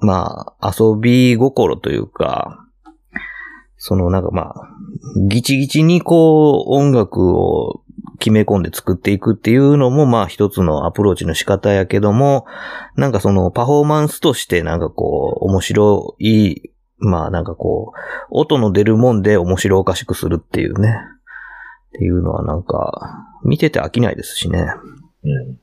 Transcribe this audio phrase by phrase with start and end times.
[0.00, 2.64] まあ、遊び心というか、
[3.76, 4.70] そのなんかまあ、
[5.28, 7.82] ギチギチにこう、音楽を
[8.18, 12.46] 決め込んで作っていくっていうのもまあ一つのアプローチの仕方やけども、
[12.96, 17.98] なんかそのパフォーマンスとしてなんかこう、面白い、まあなんかこう、
[18.30, 20.96] 音の出るもんで面白おかしくするっていうね。
[21.88, 24.66] っていうのはなんか、見てて飽きないですしね。
[25.24, 25.58] うん。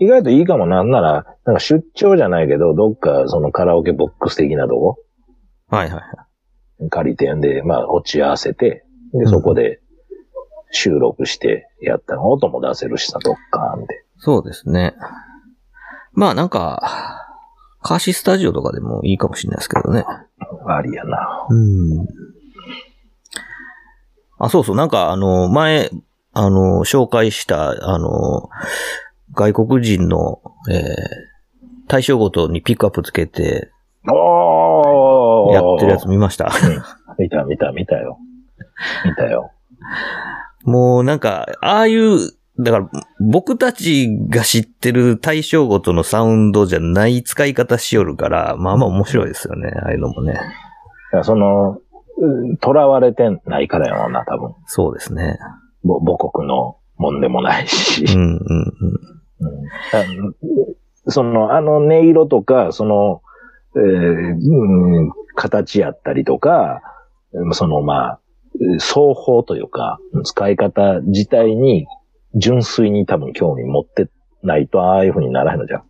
[0.00, 4.98] 意外といいかもなんなら、なんか出張じゃないけど、どっかそのカラオケボックス的なとこ
[5.68, 6.00] はいはいは
[6.86, 6.90] い。
[6.90, 9.80] 借りてんで、まあ落ち合わせて、で、そこで
[10.70, 14.04] 収録してやったら音も出せるしさ、どっかんで。
[14.18, 14.94] そうですね。
[16.12, 17.24] まあなんか、
[17.82, 20.04] カーシスタジオとかでもいいかもしれないですけどね。
[20.66, 21.46] ありやな。
[21.48, 22.06] うん。
[24.38, 25.90] あ、そうそう、なんかあの、前、
[26.32, 28.48] あの、紹介した、あの、
[29.38, 30.84] 外国人の、えー、
[31.86, 33.70] 対象ごとにピックアップつけて、
[34.10, 36.50] おーやってるやつ見ました。
[37.18, 38.18] 見た見た見たよ。
[39.04, 39.52] 見たよ。
[40.64, 42.18] もうなんか、ああいう、
[42.58, 50.36] だから、僕たちが知ってる対象ごとのサウンドじゃない使い方しよるから、まあまあ面白いですよね、ああいうのもね。
[51.22, 51.78] その、
[52.20, 54.54] うん囚われてないからやろうな、多分。
[54.66, 55.38] そうですね。
[55.84, 58.04] ぼ母国のもんでもないし。
[58.04, 59.17] うんうんうん。
[59.40, 63.22] うんあその、あの音色とか、その、
[63.76, 66.82] えーうん形やったりとか、
[67.32, 68.20] うんその、まあ、
[68.78, 71.86] 双方というか、使い方自体に
[72.34, 74.08] 純粋に多分興味持って
[74.42, 75.82] ないと、ああいう風にならへんのじゃん。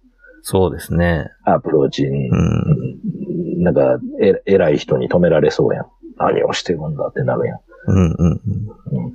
[0.43, 1.31] そうですね。
[1.45, 3.63] アプローチに、うん。
[3.63, 5.87] なんか、え、偉い人に止められそうやん。
[6.19, 7.59] 何をしてるんだってなるやん。
[7.87, 9.13] うんうんうん。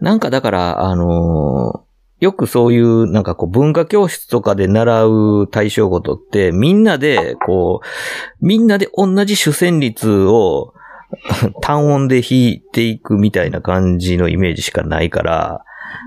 [0.00, 1.85] なんかだから、あのー
[2.20, 10.72] よくそういう、なんかこう文化教室とかで習う対象ごとって、みんなで、こう、みんなで同じ主旋律を
[11.62, 15.64] 単音で弾いていくみたいな感じのイメージしかないから、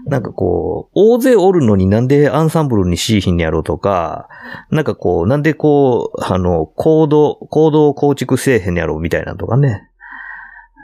[0.07, 4.27] なんかこう、大勢おるのになんでアンサンブルにしいひんやろうとか、
[4.71, 9.89] なんかこう、なんでこう、あの、コード、コードを構築せえへんやろうみたいなとかね。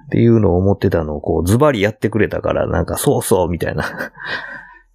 [0.06, 3.84] っていうのを思ってたのをこうズバリやってくれたから、なんかそうそうみたいな。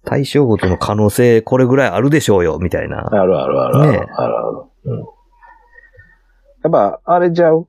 [0.03, 3.07] 対象ごとの可能性これぐらいあるでしょうよみたいな。
[3.11, 3.91] あるあるあるある。
[3.91, 4.63] ねえあるある。
[4.85, 4.97] うん。
[4.99, 5.03] や
[6.67, 7.67] っぱ、あれちゃう？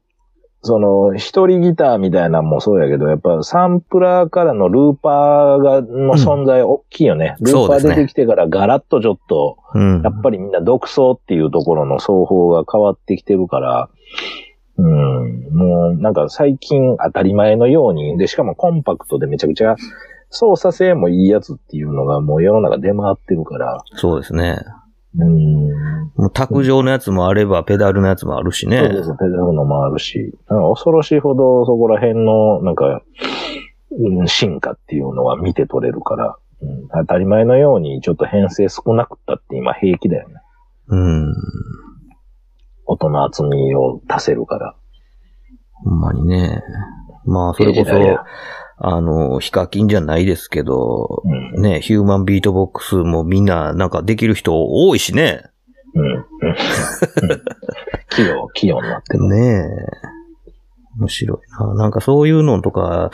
[0.64, 7.36] その、一人ギターみたいなのもそうやけど、やっぱサンプラーからのルーパーが、の存在大きいよね。
[7.40, 10.10] ルーパー出てきてからガラッとちょっと、うんや。
[10.10, 13.88] っぱりみんな独創っていうところの奏法が変わってきてるから、
[14.78, 19.76] うん、もうなんか最近当たり前のように、で、しかもコンパクトでめちゃくちゃ
[20.32, 24.58] 操作性もいいやつっていうのがもう世の中出回ってるから、そうですね。
[25.14, 25.68] うん、
[26.16, 28.78] もう卓上のやつもあれば、ペダルのやつもあるしね。
[28.78, 33.02] そうです、ペダルのもあるし、恐ろしいほどそこら辺の、なんか、
[33.98, 40.36] うん進化っていうのは見て取れるから、うん、当たり前のようにちょっと編成少なくったって今平気だよね。
[40.88, 41.34] うん。
[42.86, 44.74] 音の厚みを足せるから。
[45.84, 46.62] ほんまにね。
[47.24, 47.90] まあ、それこそ、
[48.84, 51.22] あの、ヒカキンじゃないですけど、
[51.54, 55.44] うん、ね、ヒューマンビートボックスもみんななんかできる人多いしね。
[55.94, 56.24] うん、うん。
[58.10, 59.28] 器用、器用になってる。
[59.28, 60.12] ねえ。
[60.98, 61.74] 面白いな。
[61.74, 63.12] なんかそういうのとか、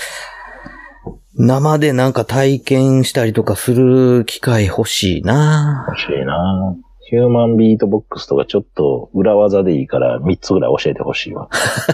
[1.34, 5.84] 生でなんか体験したりとかする機会欲しいな。
[5.88, 6.76] 欲しいな
[7.08, 11.48] ヒューマンビートボックスとかちょっと裏技でいいから3つぐらい教えてほしいわ。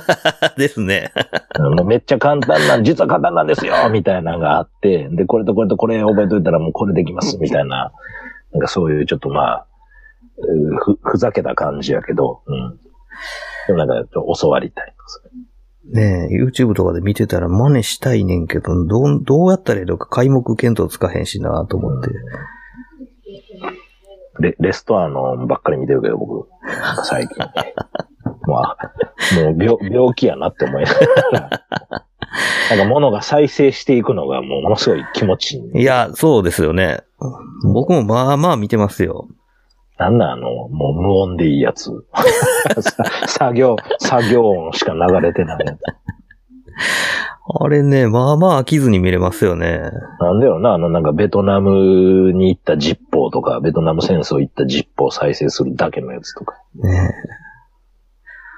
[0.59, 1.13] ですね。
[1.87, 7.93] めっちゃ簡単なん、実は簡単なんですよみたいなのがあって、で、これとこれとこれ覚えといたらもうこれできますみたいな、
[8.51, 9.67] なんかそういうちょっとまあ、
[10.39, 12.81] うふ、ふざけた感じやけど、うん。
[13.69, 14.95] でもなんか教わりたい。
[15.93, 22.11] ねえ、YouTube とかで見てたら真似したいねんけど、どう、どうやったらいいのか開目見当つかへんしなと思って。
[24.44, 27.37] レレストアのばっかり見てるけど、僕、なんか最近。
[28.46, 28.76] も うあ、
[29.43, 31.00] もう病病気やなって思いなが
[31.32, 31.50] ら。
[32.70, 35.82] なんか物が再生していくのがもうものすごい気持ちいい。
[35.82, 37.00] いや、そうですよね。
[37.73, 39.29] 僕もまあまあ見てますよ。
[39.99, 41.91] なんなんあの、もう無音でいいやつ。
[42.81, 45.79] さ作業、作業音しか流れてないやつ。
[47.61, 49.91] あれね、まあまあ飽きずに見れますよね。
[50.19, 56.56] なんだよな、あの、なんかベトナムに行ったジッポーとか、ベトナム戦争行ったジッポーを再生するだけのやつとか。
[56.75, 57.12] ね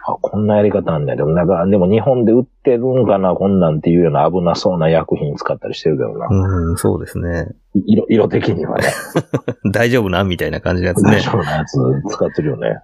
[0.08, 1.16] あ、こんなやり方あんねん。
[1.16, 6.28] でもなんか、でも日本で売ってるんかな、こんなんっていうような危なそうな薬品使ったりしてるけどな。
[6.30, 7.48] うん、そうですね。
[7.74, 8.84] 色、色的にはね。
[9.72, 11.10] 大丈夫なみたいな感じのやつね。
[11.10, 11.76] 大丈夫なやつ
[12.08, 12.78] 使ってるよね。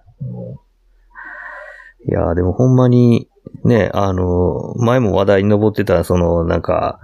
[2.05, 3.29] いやーでもほんまに、
[3.63, 6.99] ね、あの、前も話題に上ってた、その、なんか、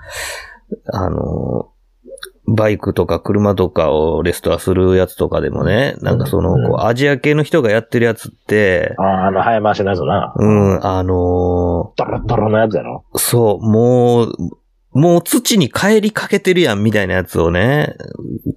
[0.92, 1.70] あの、
[2.48, 10.34] バイクとか車とかをレストアするやつとかでもね、なんかその、うんこう、アジア系の人がやってるやつって、ああ、あの、早回しのやつな。
[10.36, 13.06] うん、あのドロドロのやつやろ？
[13.14, 14.36] ーそう、もう、
[14.94, 17.96] もう土に帰りかけてるやんみたいなやつをね、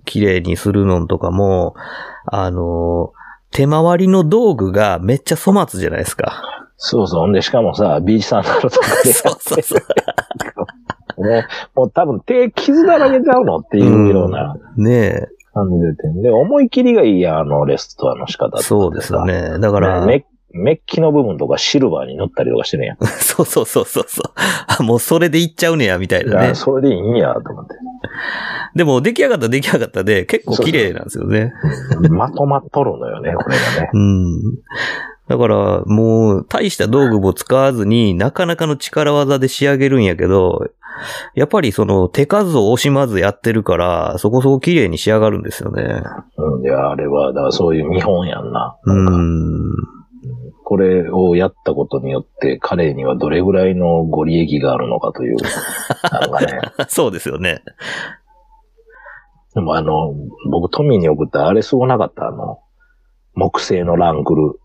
[0.06, 1.74] 綺麗にするのとかも、
[2.26, 3.22] あのー
[3.54, 6.42] 手回りの道具がめっちゃ粗末じゃないですか。
[6.84, 7.32] そうそう。
[7.32, 11.22] で、しかもさ、ビーチサンダルとかでそうそうそう。
[11.22, 11.44] もう、
[11.76, 15.28] もう多分手傷だらけちゃうのっていうようなねえ。
[15.54, 19.24] 感じでてんで、思い切りがいいやん、あの、レストアの仕方そうですよ。
[19.24, 19.60] ね。
[19.60, 22.96] だから、メメッキの部分とかシルバーに塗ったりとかしてるやん。
[23.06, 24.32] そうそうそうそうそう。
[24.66, 26.54] あ、もうそれでいっちゃうねや、みたいなね。
[26.54, 27.74] それでいいんや、と思って。
[28.74, 31.52] でも、出来上がった出来上がったで、結構綺麗なんですよね。
[32.10, 33.90] まとまっとるのよね、これがね。
[33.92, 34.40] うん。
[35.32, 40.68] だから、もう、大した道具も使わずに、なかなかの力技で仕上げるんやけど、
[41.34, 46.02] やっぱりその手数を惜しまずやってるから、そこそこ綺麗に仕上がるんですよね。
[46.36, 48.76] うん、いや、あれは、だからそういう見本やんな。
[48.84, 50.02] うなんかん。
[50.64, 55.36] これをやったことによって、彼にはどれぐらいのご利益があるのかという。
[56.12, 56.60] なんかね。
[56.88, 57.62] そうですよね。
[59.54, 60.14] でもあの、
[60.50, 62.58] 僕トミーに送ったあれすごなかった、あの、
[63.34, 64.58] 木製のランクル。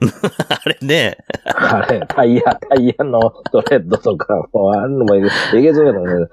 [0.48, 1.18] あれね。
[1.44, 6.28] あれ、タイヤ、タイヤのストレッドとか、もうあんのもえげつやのね。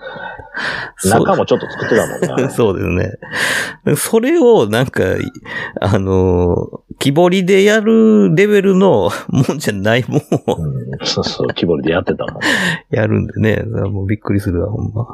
[1.03, 2.49] 中もちょっと作ってたもんねあれ。
[2.53, 3.95] そうですね。
[3.95, 5.03] それをなんか、
[5.81, 12.41] あの、木彫りでやるレベルのもんじゃないもんをうん、そうそう、木彫りでやってたもん。
[12.95, 13.63] やるんでね。
[13.63, 15.07] もうびっくりするわ、ほんま。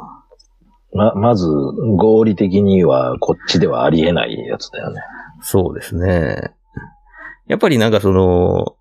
[0.94, 5.02] ま、まず、合理的にはこっちではありえないやつだよね。
[5.42, 6.52] そうですね。
[7.52, 8.78] やっぱりなんかその、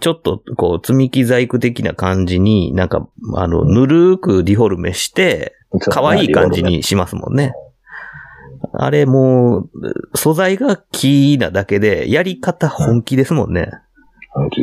[0.00, 5.54] ちょっとこう積み木細工的な感じになんか、あの、ぬるーくディフォルメして、
[5.90, 7.54] 可愛い感じにしますもんね。
[8.72, 9.70] あれもう、
[10.16, 13.70] 素材が木なだけで、やり方本気ですもんね。
[14.30, 14.60] 本気。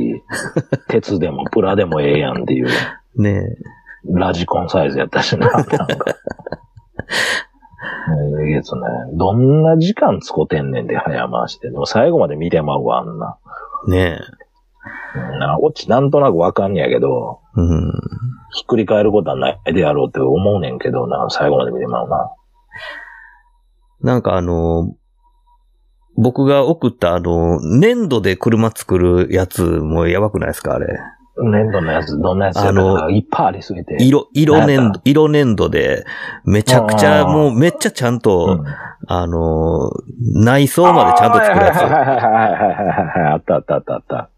[0.89, 2.67] 鉄でもプラでもええやんっていう、
[3.15, 3.45] ね
[4.03, 5.47] ラジコンサイズやったしな。
[5.47, 5.65] な
[7.81, 8.43] んか。
[8.43, 8.81] えげつね。
[9.13, 11.69] どんな時間使ってんねんで、早回して。
[11.69, 13.37] でも最後まで見てまうわ、あんな。
[13.87, 13.91] え。
[13.91, 14.19] ね
[15.15, 17.61] うんなオチなんとなくわかんねやけど、え。
[17.61, 17.91] うん。
[18.53, 22.31] ひっくり返ることはないであろうって思うねんけどな、最後まで見てまうな。
[24.01, 24.95] なんかあの、
[26.17, 30.87] 僕が送ったあの、粘土で車作るやつもやばくないですかあれ。
[31.37, 33.97] 粘土のやつ、どんなやつあのかいっぱいありすぎて。
[33.99, 36.05] 色、色粘土、色粘土で、
[36.45, 38.65] めちゃくちゃ、もうめっちゃちゃんと、うん
[39.07, 43.33] あの、内装までちゃんと作るやはいはいはいはいはいはいはい。
[43.33, 44.29] あったあったあったあった。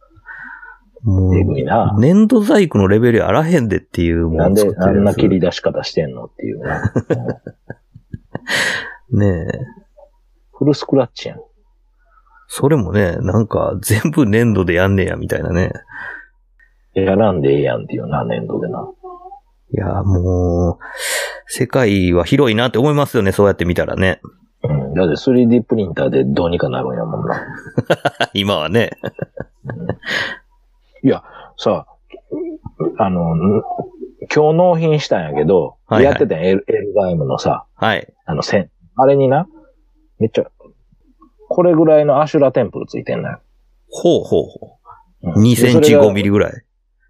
[1.02, 1.08] つ。
[1.08, 6.76] もえぐいなう、粘土細工のレベルあらへんでっていうもなん作ってあんなるやつ切り出し方してんのっていうね。
[9.12, 9.60] ねえ。
[10.54, 11.42] フルスクラッチやん。
[12.48, 15.74] それもね、なんか全部粘土でやんねや、みたいなね。
[16.94, 18.88] やらんでええやんっていうな、粘土でな。
[19.72, 20.84] いや、もう、
[21.48, 24.22] 世界は広いなって思いますよね、そうやって見たらね。
[24.64, 24.94] うん。
[24.94, 27.42] だって 3D プリンターでどうにかなるんやもんな。
[28.34, 28.92] 今はね。
[31.04, 31.24] いや、
[31.58, 31.88] さ、
[32.98, 33.64] あの、ん
[34.34, 38.08] 今日納品したんやけど、はいはいやってたんやエルエルガイムのさ、はい。
[38.26, 38.70] あの線。
[38.96, 39.48] あれにな、
[40.20, 40.46] めっちゃ、
[41.50, 43.40] これぐらいのアシュラテンプルついてんのよ。
[43.90, 44.78] ほうほうほ
[45.24, 45.30] う。
[45.30, 46.64] うん2センチでそれが5ミリぐらい。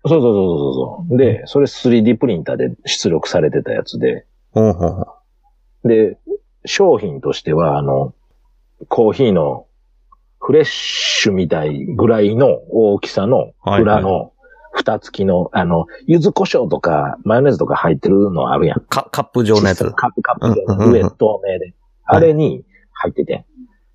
[0.05, 1.17] そうそうそうそうそう。
[1.17, 5.05] で、それ 3D プリンターで出力されてたやつで、ほうほうほ
[5.86, 5.88] う。
[5.88, 6.17] で、
[6.65, 8.13] 商品としては、あの、
[8.89, 9.65] コーヒーの
[10.39, 14.33] フレッシュみたいぐらいの大きさのはい裏の
[14.74, 18.79] 蓋付きの、あの、柚子胡椒とかマヨネーズとか入ってるのあるやん。
[18.81, 19.89] かカップ状のやつ。
[19.91, 21.74] カップカップ状の上透明で。
[22.05, 23.45] あれに入っててん。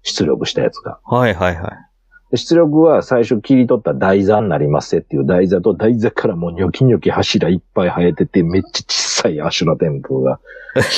[0.02, 1.00] 出力したやつが。
[1.04, 1.87] はいはいはい。
[2.30, 10.40] で出力は最初切り取った台座になりますっていう台座と台座からもうニョキニョキ柱いっぱい生えててめっちゃ小さいアシュラテンプルが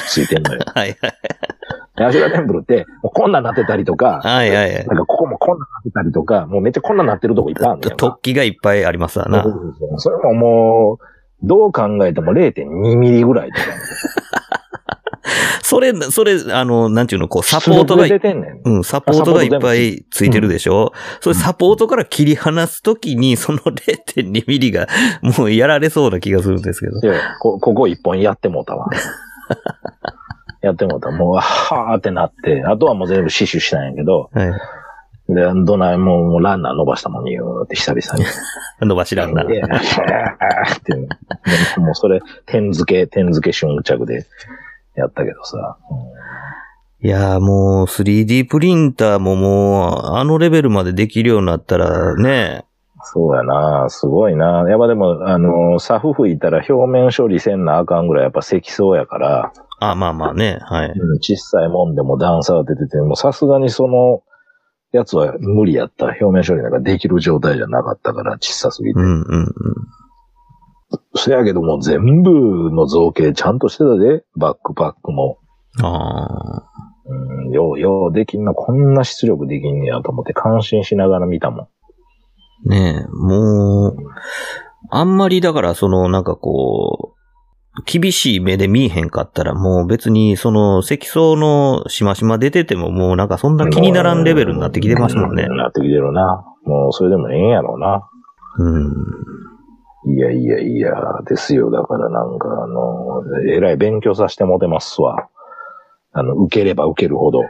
[0.08, 0.60] ついてんのよ。
[0.75, 1.14] はいはい。
[2.04, 4.87] アシュラテンプルって、もうこんなんなってたりとか、はいはいはい。
[4.87, 7.96] なんかここもこんなんなってたりとか、もうめっちゃこんなんなってるとこいっぱいあるんだよ。
[7.96, 9.44] 突起がいっぱいありますわな。
[9.99, 14.59] それももう、どう考えても0.2ミリぐらいとか。
[15.62, 18.04] それ、それ、あの、なんていうの、こう、サポートが。
[18.64, 24.88] うん、サポートがいっぱいついてるでしょ、それサポートから切り離すときに、その0.2ミリが
[25.22, 27.00] もうやられそうな気がするんですけど。
[27.00, 28.87] いやこ、ここ一本やってもうたわ。
[30.62, 31.10] やってもうた。
[31.10, 34.52] もう、はーってなって、あとはもう全部死守したんやけど、はい。
[35.34, 38.28] で、どないもうもうランナー伸ばしたもんに、うーって久々に。
[38.87, 39.42] 伸ばしらんな。
[39.42, 41.08] いやっていう
[41.78, 44.26] のもうそれ、点付け、点付け瞬着で
[44.94, 45.78] やったけどさ。
[47.02, 52.64] いやーもう 3D プリンターももう、あのレベルまでできるようになったらね、
[53.02, 60.90] そうやなすごいなやっぱでも、あの、サフ吹いたら表面処理せんなあかんぐらいやっぱ積層やから、あ、まあまあね、はい。
[60.90, 64.23] うん小さいもんでも段差が出てて、もうさすがにその、
[64.92, 66.06] やつは無理やった。
[66.06, 69.00] 表面処理なんかできる状態じゃなかったから、小さすぎて。
[69.00, 69.49] うんうんうん。
[71.14, 75.38] そやけども全部の造形ちゃんとしてたで、バックパックも。
[75.82, 76.70] ああ。
[77.06, 81.68] うん、よう、ようできんな、こんな出力できんねやと思って感心しながら見たも
[82.66, 82.68] ん。
[82.70, 83.97] ねえ、もう、
[84.90, 87.20] あんまりだからそのなんかこう、
[87.87, 95.54] 厳しい目で見えへんかったらもう別にその積層のしましま出ててももうなんかそんな気にならんレベルになってきてますもんねう。
[95.54, 96.44] なってきてるな。
[96.64, 98.09] もうそれでもええんやろうな。
[98.59, 98.92] うん。
[100.07, 100.92] いやいやいや、
[101.26, 101.71] ですよ。
[101.71, 105.28] だからなんかあの、えらい勉強させてもてますわ。
[106.12, 107.42] あの、受ければ受けるほど。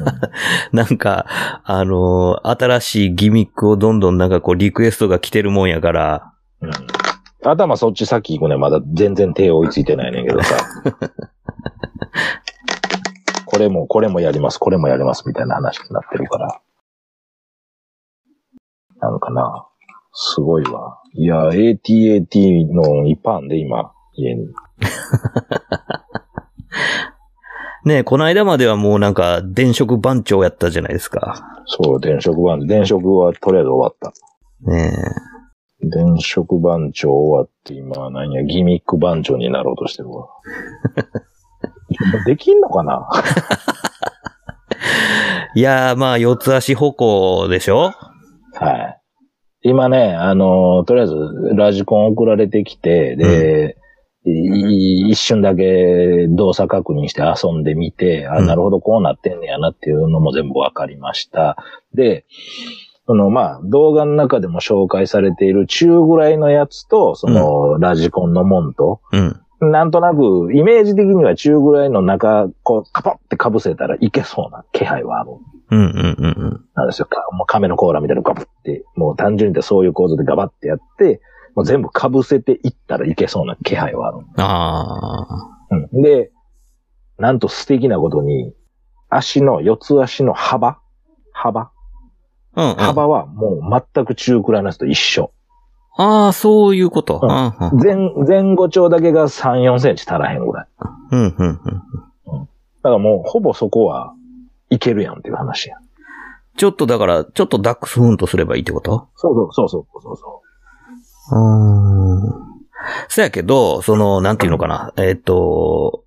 [0.72, 1.26] なんか、
[1.64, 6.70] あのー新しいギミックをどんどんなんかこうリクエストが来てるもんやから、うん。
[7.44, 8.56] 頭そっち先行くね。
[8.56, 10.56] まだ全然手追いついてないねんけどさ。
[13.46, 16.60] これも、これもやります、これもやります、みたいな話になってるから。
[19.00, 19.65] なんかな。
[20.18, 20.98] すごいわ。
[21.14, 24.46] いや、ATAT のいっぱいあんで、今、家に。
[27.84, 31.62] ねえこの間まではもうなんか電飾番長やったじゃないですか。
[31.66, 34.12] そう、電飾番、電飾はとりあえず終わった。
[34.70, 34.92] ね
[35.82, 40.26] 電飾番長終わって、今、何や、ギミック番長になろうとしてるわ。
[42.26, 43.06] できんのかな？
[45.54, 45.58] え。
[45.60, 47.92] いやーまあ四つ足歩行でしょ？
[48.54, 49.00] はい。
[49.68, 51.14] 今ね、あの、とりあえず、
[51.54, 53.76] ラジコン送られてきて、で、
[54.24, 61.56] い一瞬だけ動作確認して遊んでみて、あ、うんなるほど、こうなってんねやなっていうのも全部わかりました。
[61.94, 62.26] で、
[63.06, 69.70] その、まあ、動画の中でも紹介されている中ぐらいのやつと、その、ラジコンのもんと、うん。
[69.70, 75.30] なんとなく、イメージ的には中ぐらいの中、こう、カポって被せたらいけそうな気配はある。
[75.70, 76.64] うんうんうんうん。
[76.74, 77.06] なんですよ。
[77.06, 81.20] かもう亀の甲羅みたいなのガブって、もう単純にそういう構造でガバってやって、
[81.54, 84.18] もう全部被せていったらいけそうな気配はある。
[84.36, 85.26] あ
[85.70, 85.76] あ。
[85.92, 86.02] うん。
[86.02, 86.30] で、
[87.18, 88.54] なんと素敵なことに、
[89.08, 90.78] 足の、四つ足の幅
[91.32, 91.70] 幅？
[92.56, 92.74] うん、うん。
[92.76, 95.32] 幅はもう全く中くらいのやつと一緒。
[95.96, 97.20] ああ、そういうこと。
[97.22, 97.96] うん前、
[98.26, 100.68] 前後長だけが3、4センチ足らへんぐらい。
[101.12, 101.56] うんうんうん。
[101.56, 101.60] だ
[102.82, 104.12] からもうほぼそこは
[104.70, 105.76] いけるやんっていう話や。
[106.56, 109.08] ちょっとだから、ちょっとダックスフンとすればいいってこと？
[109.16, 110.42] そうそうそうそうそうそ
[111.32, 111.38] うー
[112.30, 112.56] ん。
[113.08, 114.92] そやけど、その、なんていうのかな？
[114.96, 116.04] えっ、と、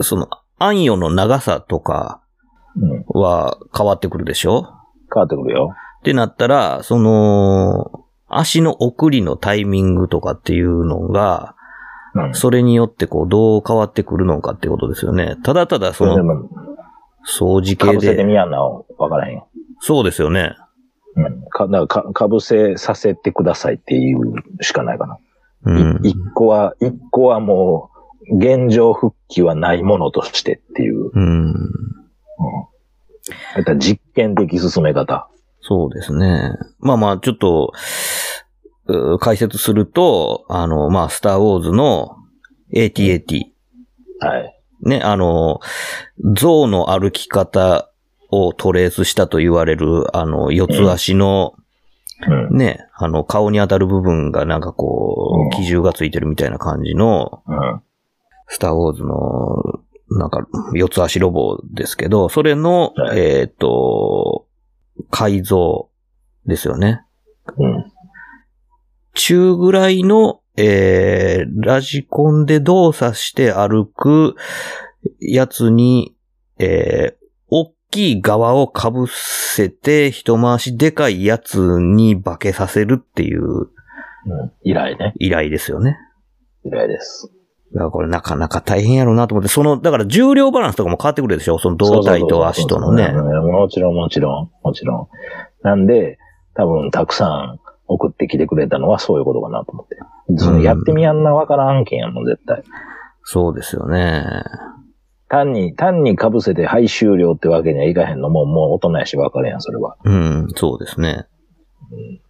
[0.00, 2.22] その、暗夜の長さとか
[2.76, 2.80] う。
[2.80, 3.20] うん。
[3.20, 4.64] は変わってくるでしょ？
[5.12, 5.70] 変わってくるよ。
[6.00, 11.54] ってなったら、その、足の送りのタイミングとかっていうのが、
[12.14, 12.34] うん。
[12.34, 15.36] それによってこう、どう変わってくるのかってことですよね。
[15.42, 16.16] ただただその、
[17.26, 18.24] 掃除系かぶせてで。
[18.24, 19.48] みやんな、わからへんよ。
[19.80, 20.54] そうですよね。
[21.16, 21.42] うん。
[21.50, 25.18] か、だからか、かぶせさせてくださいっていうしかないかな。
[25.64, 26.06] うん。
[26.06, 27.90] い一個は、一個はも
[28.30, 31.10] う、現状復帰はないものとしてっていう。
[31.12, 31.48] うん。
[31.50, 31.54] うん。
[33.56, 35.28] だから実験的進め方。
[35.60, 36.52] そうですね。
[36.78, 37.72] まあまあ、ちょっと、
[38.86, 42.16] う解説すると、あの、まあ、スターウォーズの
[42.72, 43.42] ATAT。
[44.20, 44.55] はい。
[44.82, 45.60] ね、あの、
[46.34, 47.90] 象の歩き方
[48.30, 51.54] をトレースしたと言われる、あの、四つ足の、
[52.50, 52.56] うん。
[52.56, 57.82] ね、あの、顔に当たる部分がなんかこうんう、基準がついてるみたいな感じの、うん。
[58.48, 59.80] スターウォーズの、
[60.18, 64.46] なんか、四つ足ロボですけど、それの、はいえっ、と、
[65.10, 65.90] 改造
[66.46, 67.02] ですよね。
[67.58, 67.92] うん。
[69.14, 74.34] 中ぐらいの、えー、ラジコンで動作して歩く
[75.20, 76.14] やつに、
[76.58, 83.68] えー、大きい側を被せて、一回しでかいやつに化けさせるっていううん。
[84.62, 85.12] 依頼ね。
[85.20, 85.98] 依頼ですよね。
[86.64, 87.30] 依頼です。
[87.72, 91.58] だからこれなかなか大変やろうなと思って、その、だから重量バランスとかも変わってくるでしょ？
[91.58, 93.04] その胴体と足とのね。
[93.14, 95.10] うんもちろん、もちろん、もちろ
[95.62, 95.66] ん。
[95.66, 96.18] なんで、
[96.54, 99.96] 多分、たくさん送ってきてくれたのはそういうことかなと思って。
[100.36, 102.62] そのやってみやんなわからん案件やもん、絶対。
[103.22, 104.24] そうですよね。
[105.28, 109.96] 単に、単に被せて、はい、終了ってわけにはいかへんのも、もう大人やしわかるやん、それは。
[110.04, 111.26] うん、そうですね。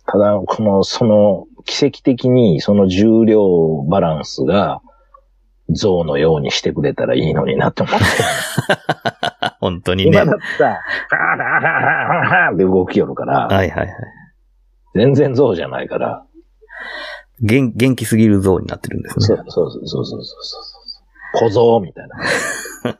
[0.06, 4.80] ただ、この、その、奇跡的に、その重量バランスが、
[5.70, 8.04] 象のようにしてくれたらいいのになって思って。
[9.60, 10.18] 本当にね。
[10.18, 13.88] は今だってさ、ハーハーハーハーハーって動きよるから、いはいはい。
[14.96, 16.24] 全然象じゃないから、
[17.40, 19.26] 元元気すぎる像になってるんですね。
[19.26, 20.62] そうそうそうそうそうそう。
[21.34, 22.16] 小僧みたいな。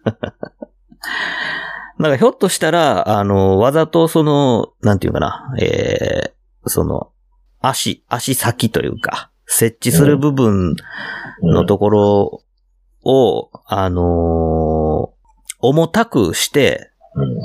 [1.98, 7.10] なんかひょっとしたら、あの、わざとその、なんていうかな、えー、その、
[7.60, 10.76] 足、足先というか、設置する部分
[11.42, 12.42] のところ
[13.04, 15.16] を、あのー
[15.60, 17.38] 重たくして、うん。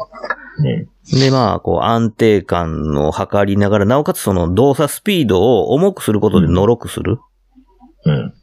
[0.64, 1.20] うん。
[1.20, 7.20] で、まあ、こう、安定感を測りながら、なおかつその動作スピードを重くすることでのろくする、
[8.06, 8.34] うん。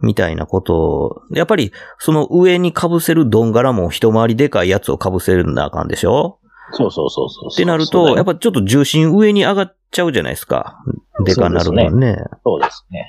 [0.00, 6.38] みたいなことを、やっぱり、その上に被せるドンガラも一回りでかいやつを被せるんだあかんでしょ？
[6.72, 7.48] そうそうそうそう。
[7.52, 10.78] ってなると、やっぱぱちょっと重心上に上がっちゃうじゃないですか。
[11.24, 12.16] でかなるもんね。
[12.44, 13.08] そうですね。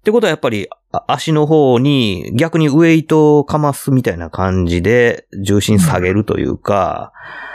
[0.00, 7.49] ってことはやっぱり、あ足の方に逆にウェイトをかますみたいな感じで重心下げるというか、うん、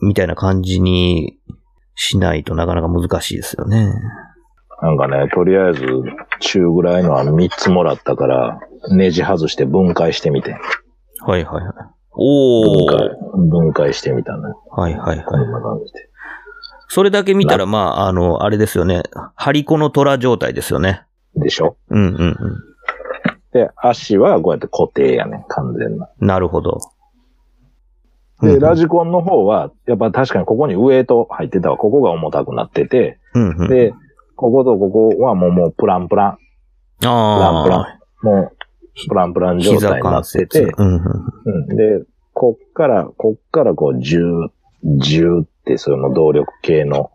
[0.00, 1.38] みたいな感じに
[1.94, 3.92] しないとなかなか難しいですよね。
[4.82, 5.86] なんかね、とりあえず、
[6.40, 8.60] 中ぐらいのは3つもらったから、
[8.94, 10.56] ネジ外して分解してみて。
[11.26, 11.72] はいはいはい。
[12.12, 14.54] お分解ー。、分解してみたの。
[14.70, 15.36] はいはいはいこ。
[15.38, 16.08] んな感じで。
[16.88, 19.02] それだけ見たら、まあ、あの、あれですよね。
[19.36, 21.04] ハリコの虎状態ですよね。
[21.36, 21.76] でしょ？
[21.88, 22.36] うんうんうん。
[23.52, 26.08] で、足はこうやって固定やね、完全な。
[26.18, 26.78] なるほど。
[28.44, 31.76] で、うんラジコンの方は、やっぱ確かにここにウエイト入ってたわ。
[31.76, 33.68] ここが重たくなってて、うんうん。
[33.68, 33.92] で、
[34.36, 36.38] こことここはもうもうプランプラン、
[37.00, 38.56] プランプラあン、もう
[39.08, 40.48] プランプランあ、状態になって節。
[40.48, 41.02] て、うんうん。
[41.68, 44.50] うん、で、こっから、こっからこう、ジュー、
[44.98, 47.10] ジューってその動力系の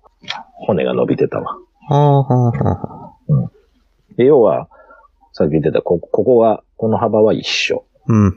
[0.54, 1.58] 骨が伸びてたわ。
[1.88, 3.16] はあはあは
[3.46, 3.52] あ。
[4.18, 4.70] で、要は、
[5.34, 7.86] さっき言ってた、こ、ここが、この幅は一緒。
[8.08, 8.34] うんうん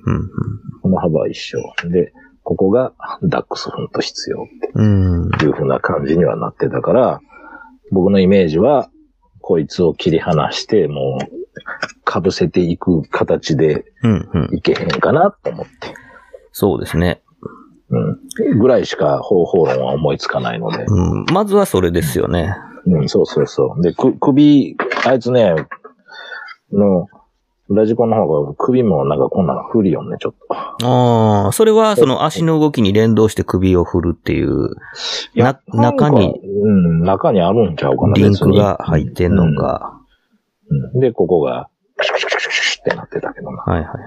[0.83, 1.59] この幅は一緒。
[1.89, 5.25] で、ここがダックスフント必要うん。
[5.25, 5.35] うん。
[5.35, 7.21] っていう風な感じにはなってたから、
[7.91, 8.91] 僕のイメージは、
[9.41, 14.57] こいつを切り離して、もう、被せていく形でうんうん。
[14.57, 15.95] いけへんかなと思って。
[16.53, 17.23] そうですね。
[17.91, 18.59] うん。
[18.59, 20.85] ぐらいしか方法論は思いつかないので。
[20.85, 21.25] うん。
[21.33, 22.57] まずはそれですよね。
[22.87, 23.83] うん、そうそうそう。
[23.83, 24.77] で、く、首、
[25.07, 25.55] あいつね、
[26.73, 27.07] の、
[27.75, 30.87] ラジコンの方が首もなんかこんなの不利よね、ちょっと。
[30.87, 34.71] ああ、それはその足の動きに連動して首を振るっていう、
[35.35, 39.93] な、中にうん、中にあるんちゃうかな、リンクが入ってんのか。
[39.95, 40.03] うんうん
[40.95, 43.63] で、ここが、クシュクシュクシュクシュってなってたけどな。
[43.63, 43.99] はいはいはい。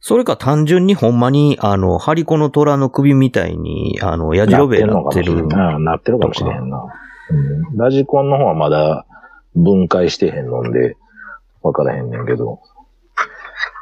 [0.00, 5.46] それか単純にほんまに、あの、ハリコの虎の首みたいに、あの、やじろべえなってる。
[5.46, 6.84] ななってるかもしれへんな。
[7.30, 9.06] うん、ラジコンの方はまだ
[9.54, 10.96] 分解してへんのんで、
[11.62, 12.60] わからへんねんけど。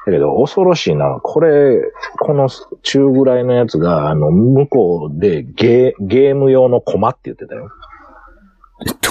[0.06, 1.18] だけど、恐ろしいな。
[1.22, 1.80] これ、
[2.20, 2.48] この
[2.82, 7.68] 中ぐらいのやつが、あの、向こうでゲー、ゲーム用のコマって言ってたよ。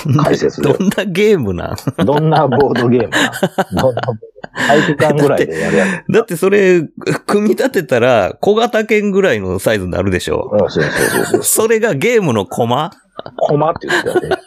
[0.06, 2.06] どんな、解説でどんなゲームなん？
[2.06, 3.82] どんなボードゲームな？
[3.82, 4.02] どんな、
[4.54, 6.14] 体育館ぐらいでやるやつ。
[6.14, 6.84] だってそれ、
[7.26, 10.50] 組み立てたら小型犬ぐらいのサイズになるでしょ？
[10.54, 12.92] うん、そうそうそうそれがゲームのコマ？
[13.38, 14.38] コマって言ってたよね。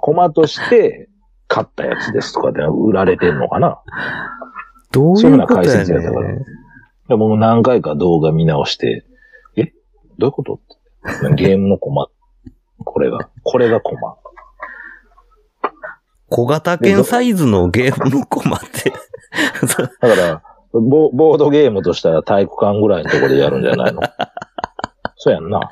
[0.00, 1.10] コマとして
[1.48, 3.80] 買ったやつですとかで売られてんのかな
[4.92, 6.44] どうそういううふうな解いことや説やったからね。
[7.08, 9.04] でも何回か動画見直して、
[9.56, 9.72] え？
[10.18, 10.54] どういうこと？
[10.54, 12.08] ってゲームのコマ。
[12.84, 13.30] これが。
[13.42, 14.16] これがコマ。
[16.28, 18.92] 小型犬サイズのゲームのコマって。
[19.66, 24.02] そうだから、ボボードゲームとしたら体育館ぐらいのところでやるんじゃないの？
[25.16, 25.70] そうやんな。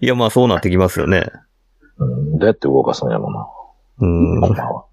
[0.00, 1.30] いや、まあそうなってきますよね。
[1.98, 3.46] うん、どうやって動かすんやろな。
[3.98, 4.54] うんコ。
[4.54, 4.84] マは。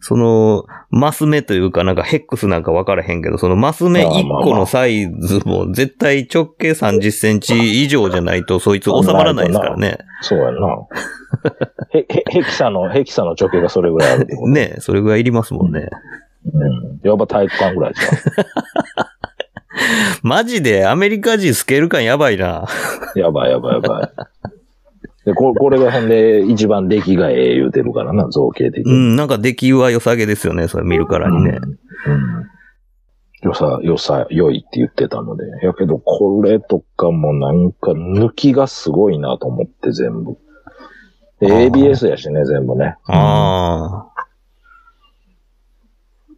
[0.00, 9.98] その、マス目というかなんかヘックスなんか分からへんけど、そのマス目1個のサイズも絶対直径30センチ以上じゃないとそいつ収まらないですからね。
[10.20, 10.68] そうやんな。
[11.90, 14.26] へ、へ、ヘキサの、ヘキサの直径がそれぐらいある。
[14.50, 15.88] ねそれぐらいいりますもんね。
[16.52, 17.00] うん。
[17.02, 18.10] やっぱ体育館ぐらいじゃん。
[20.22, 22.66] マジでアメリカ人スケール感やばいな。
[23.16, 24.10] やばいやばいやばい。
[25.24, 28.92] で、ここれがほんで一番出来がええ言うてるからな、造形的に。
[28.92, 31.60] うん、なんか出来は良さげですよね、それ見るからにね。
[32.06, 33.48] うん。
[33.48, 35.44] よさ、よさ、良いって言ってたので。
[35.62, 40.36] やけど、これとかもなんか抜きがすごいなと思って全部。
[41.40, 42.96] で、ABS やしね、全部ね。
[43.06, 44.06] あ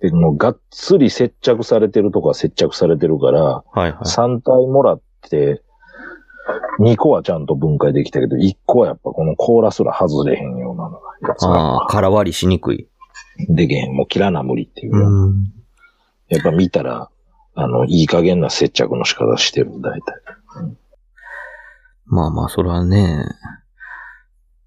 [0.01, 4.01] で、もうがっつり接着されてるとこは接着されてるから、あ、はいはい。
[4.03, 5.63] 3体もらって、
[6.79, 10.91] 2個はちゃんと分解できたけど、1個はやっぱこの甲羅すら外れへんような
[11.29, 12.89] やつあがあ、空割りしにくい。
[13.49, 13.95] でけへん。
[13.95, 14.97] もう切らな無理っていう。
[14.97, 15.53] うん。
[16.29, 17.11] やっぱ見たら、
[17.55, 20.15] あの、いい加減な接着の仕方してる、大体。
[22.07, 23.25] まあまあ、それはね、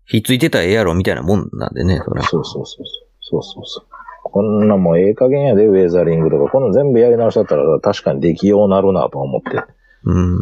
[0.06, 2.28] ひっついてたらええやろみたいなもんなんでね、それは。
[2.28, 2.86] そうそうそうそう。
[3.22, 3.86] そうそうそう。
[4.24, 6.52] こんなもんええ加減やで、ウェザリングとか。
[6.52, 9.62] この全部やり直しだったら確かにできようなるなと思って。
[10.04, 10.40] うん。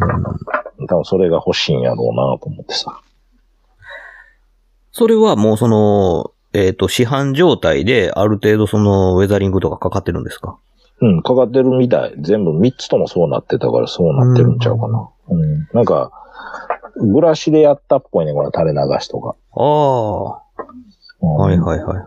[0.88, 3.00] 多分それが欲しいんやろうなと思ってさ。
[4.92, 10.58] それはもうその、えっ、と、市販状態である程度そのウェザリングとかかかってるんですか？
[11.02, 12.16] うん、かかってるみたい。
[12.20, 15.08] 全部3つともそうなってたからそうなってるんちゃうかな。
[15.30, 15.68] うん。
[15.74, 16.12] なんか、
[17.00, 19.36] ブラシでやったっぽいね、この垂れ流しとか。
[19.56, 20.64] ああ、
[21.22, 21.98] うんはいはいはい。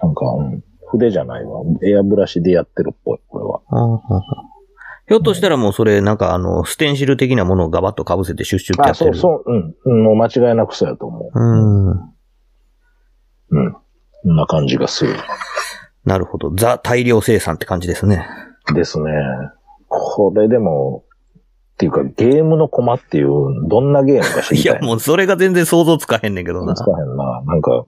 [0.00, 0.62] なんか、うん。
[0.90, 1.62] 筆じゃないわ。
[1.82, 3.60] エアブラシでやってるっぽい、これは。
[3.68, 4.51] ああ
[5.08, 9.14] ひょっとしたらもうそれなんかあの、ステンシル的なものをガバッと被せてシュッシュってやあ、ってる。
[9.14, 9.74] そうそう、うん。
[9.84, 11.38] うんもう間違いなくそうやと思う。
[11.38, 11.90] うん。
[11.90, 12.12] う。
[13.50, 13.72] うん。
[13.72, 13.80] こ
[14.32, 15.14] んな感じがする。
[16.04, 16.52] なるほど。
[16.54, 18.26] ザ大量生産って感じですね。
[18.74, 19.10] ですね。
[19.88, 21.04] これでも、
[21.74, 23.28] っていうか、ゲームのコマっていう、
[23.68, 24.72] どんなゲームか知りたい。
[24.72, 26.74] いや、もうそれが全然想像つかへんねんけどな。
[26.74, 27.42] つかへんな。
[27.42, 27.84] なんか、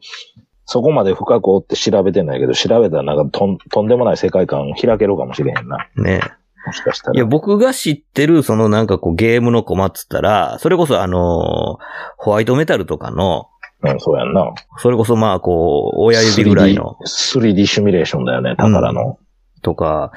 [0.67, 5.89] そこまで深く追って調べてないけど、調べたらなんかとんとんでもない世界観開けるかもしれへんな。
[5.97, 6.21] ね
[6.67, 7.15] もしかしたら。
[7.15, 11.79] いや、僕が知ってる、そのなんかこうゲームのコマっつったら、それこそあの、
[12.17, 13.49] ホワイトメタルとかの、
[13.83, 14.53] うん、そうやんな。
[14.79, 19.19] それこそまあこう、親指ぐらいの 3D, 3D シミュレーションだよね、宝の。
[19.65, 20.13] とか、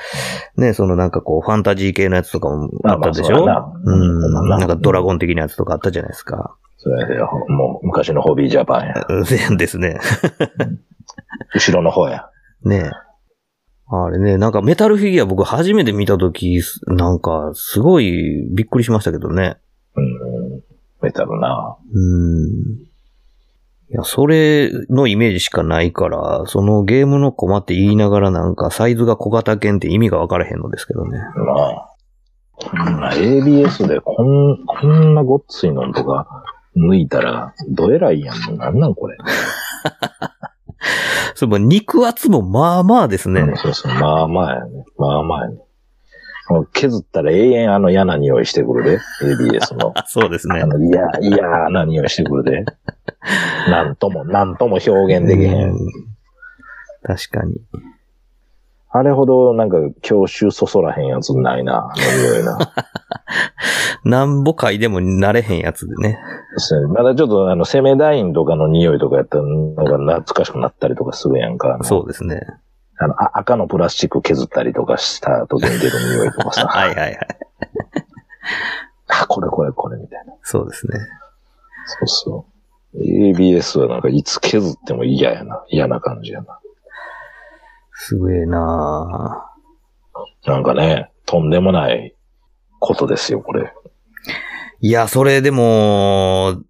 [0.57, 4.49] ね、そのなんかこう、ファンタジー系のやつとかもあったでしょ、まあううん。
[4.49, 6.55] なんかドラゴン的なやつとかあったじゃないですか。
[6.77, 7.15] それで、
[7.49, 9.05] もう昔のホビージャパンや。
[9.09, 9.23] うん
[9.57, 9.99] ですね。
[11.55, 12.29] 後ろの方や。
[12.63, 12.91] ね
[13.89, 19.57] あれね、なんかメタルフィギュア僕初めて見たとき、なんかすごいびっくりしましたけどね。
[19.95, 20.63] うん。
[21.01, 21.77] メタルな。
[21.93, 22.87] うん。
[23.89, 31.19] いや、それのイメージしかないから、そのゲームのコマって言いながらなんかサイズが小型犬って意味が分からへんのですけどね。
[31.19, 31.93] まあ。
[32.59, 36.43] こんな ABS でこん、こんなごっついのんとか
[36.75, 38.37] 抜いたら、どえらいやん。
[38.47, 39.17] もうなんなんこれ。
[41.35, 43.41] そういえば肉厚もまあまあですね。
[43.41, 43.93] うんそうそう。
[43.93, 44.85] まあまあやね。
[44.97, 45.57] まあまあやね。
[46.49, 48.99] もう削ったら永遠あの嫌な匂いしてくるで。
[49.21, 49.91] ABS の。
[49.95, 50.65] あ そうですねあ。
[50.65, 52.65] の嫌、嫌な匂いしてくるで。
[53.69, 55.71] なんとも、なんとも表現できへん。
[55.71, 55.77] うん
[57.03, 57.55] 確かに。
[58.89, 62.57] あれほどなんか教習そそらへんやつないな、あの匂いな。
[64.03, 66.19] なんぼ回でもなれへんやつでね。
[66.55, 71.79] そうまだちょっとあの、セメダインとかの匂いとかやったら、なんか懐かしくなったりとかするやんか。
[71.83, 72.41] そうですね。
[72.99, 76.65] あの、あ赤のプラスチック削ったりとかした時に出る匂いとかさ。
[76.67, 77.17] はいはいはい。
[79.07, 80.33] あ、これこれこれみたいな。
[80.41, 80.99] そうですね。
[81.85, 82.45] そうそ
[82.95, 82.99] う。
[82.99, 85.63] ABS はなんかいつ削っても嫌やな。
[85.69, 86.59] 嫌な感じやな。
[87.93, 89.51] すげえな
[90.45, 92.15] なんかね、とんでもない
[92.79, 93.73] ことですよ、これ。
[94.79, 96.61] いや、それでも、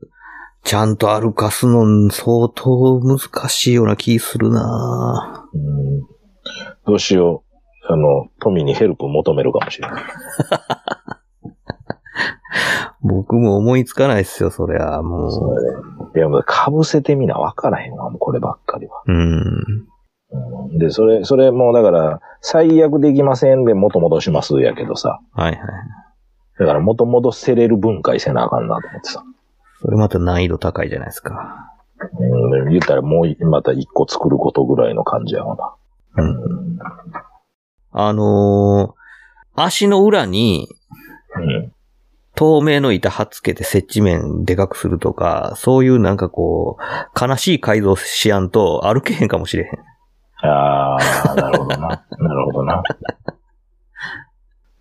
[0.64, 6.02] ちゃんと歩かすの相当難しいような気するなうん
[6.86, 7.44] どうしよ
[7.90, 7.92] う。
[7.92, 10.04] あの、富にヘルプ求めるかもしれない。
[13.02, 15.02] 僕も思いつかないっすよ、そりゃ。
[15.02, 15.62] もそれ
[16.14, 16.20] で。
[16.20, 19.04] いや、もう被せてみな分からへんわ、もうこればっかりは。
[19.06, 19.12] う。
[19.12, 19.88] うん。
[20.78, 25.20] うんで、それ、それもうだから、最悪できませんで元戻しますやけどさ。
[25.34, 25.58] はいはい。
[26.60, 29.24] だから元戻せれる分解せなあかんなと思ってさ。
[29.82, 31.74] それまた難易度高いじゃないですか。
[32.20, 35.56] うん、で言ったらもういまた一個作ることぐらいの感じやわ
[36.16, 36.24] な。
[36.24, 36.80] うん。
[37.92, 38.98] あのー
[39.60, 40.70] 足の裏に
[41.36, 41.74] うん。
[42.36, 49.70] 透明の板貼っつけて接地面でかくするとか、そういうなんかこう、悲しい改造しやんと歩けへんかもしれへん。
[50.42, 50.98] あ
[51.32, 51.88] あ、なるほどな。
[52.20, 52.84] なるほどな。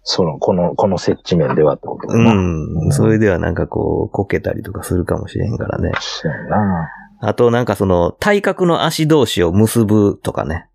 [0.02, 2.34] その、この、この接地面ではってことだうな。
[2.34, 2.92] ん。
[2.92, 5.90] それではなんかこう、こけたりとかするかもしれへんからね。
[5.98, 6.88] そうやな。
[7.20, 10.68] あとなんかその、体格の足同士を結ぶとかね。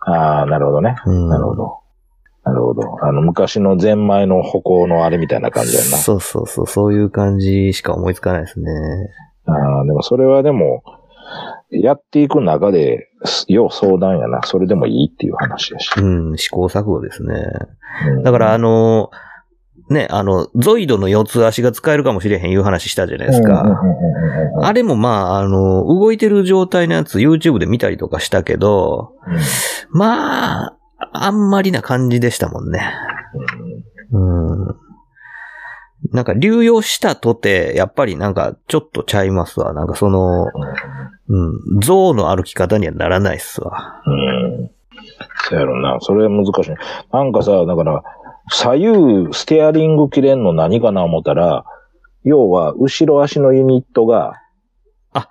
[0.00, 0.96] ああ、なるほどね。
[1.06, 1.28] うん。
[1.28, 1.78] なるほど。
[2.44, 2.98] なるほど。
[3.04, 5.98] あの、昔のゼンマイの歩行のあれみたいな感じやな。
[5.98, 8.70] そうそうそう、そういう感じしか思いつかないですね。
[9.46, 10.82] ああ、でもそれはでも、
[11.70, 13.08] やっていく中で、
[13.48, 14.42] 要相談やな。
[14.44, 15.90] それでもいいっていう話やし。
[15.98, 17.34] うん、試行錯誤ですね。
[18.16, 19.10] うんだから、あの、
[19.90, 23.80] ね、あの、ゾイドの四つ足が使えるかもしれへんいう話したじゃないですか。
[24.62, 29.12] あれもまあ、あの、動いてる状態のやつ YouTube で見たりとかしたけど、
[29.90, 30.78] まあ、
[31.12, 32.80] あんまりな感じでしたもんね。
[34.12, 34.83] うん。
[36.12, 39.72] なんか流用したとて、やっぱりなんかちょっとちゃいますわ。
[39.72, 40.46] なんかその、
[41.28, 44.02] うん、象の歩き方にはならないっすわ。
[44.06, 44.70] うん。
[45.48, 45.98] そうやろな。
[46.00, 46.74] それは難しい。
[47.12, 48.02] なんかさ、だから、
[48.50, 51.64] 左右ステアリング切れんの何かな思ったら、
[52.24, 54.34] 要は、後ろ足のユニットが、
[55.12, 55.28] あ、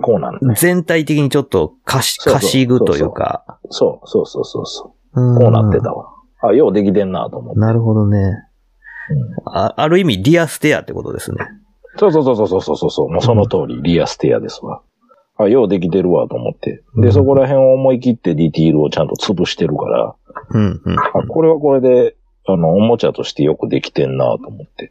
[0.00, 0.54] こうなんだ。
[0.54, 3.58] 全体的にちょっとかし、そうそうかしぐというか。
[3.70, 5.20] そう、そうそうそうそう。
[5.20, 6.14] うんこうなってたわ。
[6.42, 7.60] あ、ようできてんなと思って。
[7.60, 8.47] なるほどね。
[9.10, 11.38] うんあある意味、リアステアってことですね。
[11.96, 13.08] そうそうそうそうそうそうそう。
[13.10, 14.82] もうその通り、リアステアですわ。
[15.36, 16.82] あ、ようできてるわと思って。
[16.96, 20.14] で、うんそこら辺を思い切ってディティールをちゃんと潰してるから、
[20.50, 20.98] うん、うん。
[20.98, 22.16] あ、これはこれで、
[22.46, 24.90] あの、おもちゃとしてよくできてんなと思って。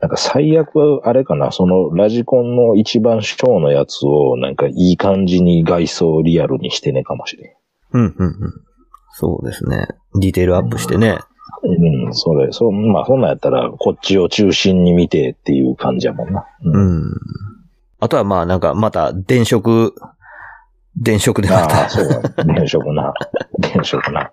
[0.00, 7.52] なんか最悪は、あれかな、そのラジコンの一番小のやつを、なんかいい感じに外装をリアルにしてねかもしれん。
[7.92, 8.34] うん、うん、うん。
[9.12, 9.88] そうですね。
[10.20, 11.18] ディテールアップしてね。
[11.62, 16.46] うん、それ、そ、まあ、そんなんやったら、こっちを中心に見てっていう感じやもんな。
[16.62, 16.70] う。
[16.70, 17.14] うんん。
[18.00, 19.90] あとはまあなんか、また、電飾、
[20.96, 22.20] 電飾でまあたあ、、そうだ。
[22.44, 23.12] 電飾な。
[23.60, 24.32] 電飾な。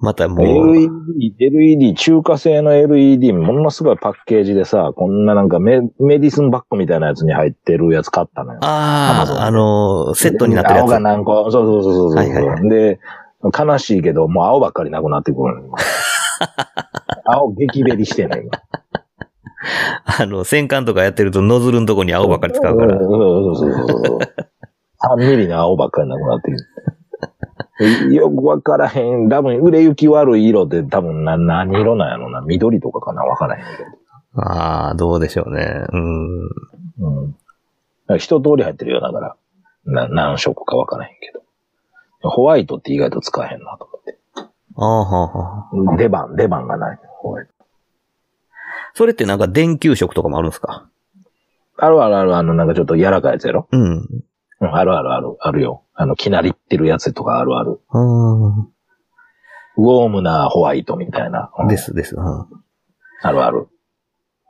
[0.00, 8.60] またもう、LED、LED、中華製の LED、ものすごいパッケージでさ、こんななんかメメディスンバッグみたいなやつに入ってるやつ買ったのよ。
[8.62, 13.00] ああ、あの、セットになってる青がや何個、そうそうそうそうそう、はいはいはで、
[13.56, 15.70] 悲しいけど、もう青ばっかりなくなってくる
[17.24, 18.50] 青激ベリしてんねん今。
[18.58, 20.20] つ。
[20.20, 22.98] あの、戦艦とかやってるとノズルのとこに青ばっかり使うから。
[22.98, 24.18] そうそうそうそうそう。
[25.20, 26.58] 3ミリの青ばっかりなくなってる。
[28.12, 29.28] よくわからへん。
[29.28, 32.40] 多分、売れ行き悪い色って多分な、何色なんやろな。
[32.40, 34.42] 緑とかかなわからへんけど。
[34.42, 35.84] ああ、どうでしょうね。
[35.92, 36.40] うん。
[36.42, 36.48] う
[38.14, 38.18] ん。
[38.18, 39.36] 一通り入ってるよ、だから。
[39.84, 41.40] な、何色かわからへんけど。
[42.22, 44.18] ホワイトって意外と使えへんなと思って。
[44.76, 45.96] ああ、はあ、はあ。
[45.96, 46.98] 出番、出番がない。
[47.20, 47.52] ホワイト。
[48.94, 50.88] それってなんか電球色とかもあるんですか？
[51.76, 53.68] あるあるある、あの、なんかちょっと柔らかいやつやろ？
[53.70, 54.08] うん。
[54.60, 55.84] うん、あるあるある、あるよ。
[55.94, 57.80] あの、きなりってるやつとかあるある。
[57.90, 57.98] あ
[59.76, 61.52] ウォームなホワイトみたいな。
[61.56, 62.16] うんあ、ですです。
[62.16, 62.46] うん。
[63.22, 63.68] あるある。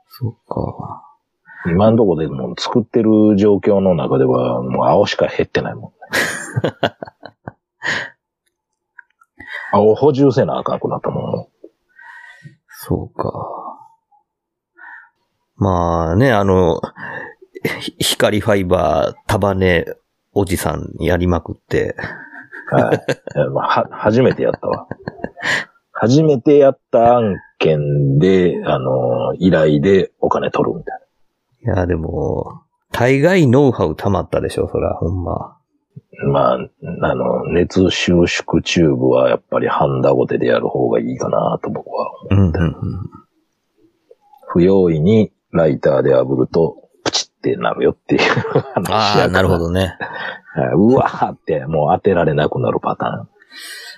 [0.09, 1.05] そっか。
[1.67, 5.93] 今のところでもう作ってる状況の中では、もう青しか減ってないも
[6.63, 6.73] んね。
[9.73, 11.49] 青補充せなあかんくなったもんね。
[12.69, 13.33] そうか。
[15.57, 16.81] まあね、あの、
[17.81, 19.87] ひ光ファイバー束ね
[20.33, 21.97] おじさんやりまくって、
[22.71, 23.05] はい。
[23.37, 24.87] えまあは、初めてやったわ。
[25.93, 31.01] 初めてやった案件で、あの、依頼でお金取るみたい
[31.65, 35.58] いや、でも、大概ノウハウ溜まったでしょ、そら、ほんま。
[36.25, 36.29] な。
[36.29, 36.59] まあ、
[37.03, 42.79] あの、熱収縮チューブはやっぱりハンダゴテでやる方がいいかなと僕はうん、うん思って。、
[44.49, 48.21] 不用意にライターで炙ると、プチってなるよっていう
[48.75, 49.59] 話ああ、なるほ。
[49.59, 49.97] どね。
[50.55, 53.29] はいうわーって、もう当てられなくなるパターン。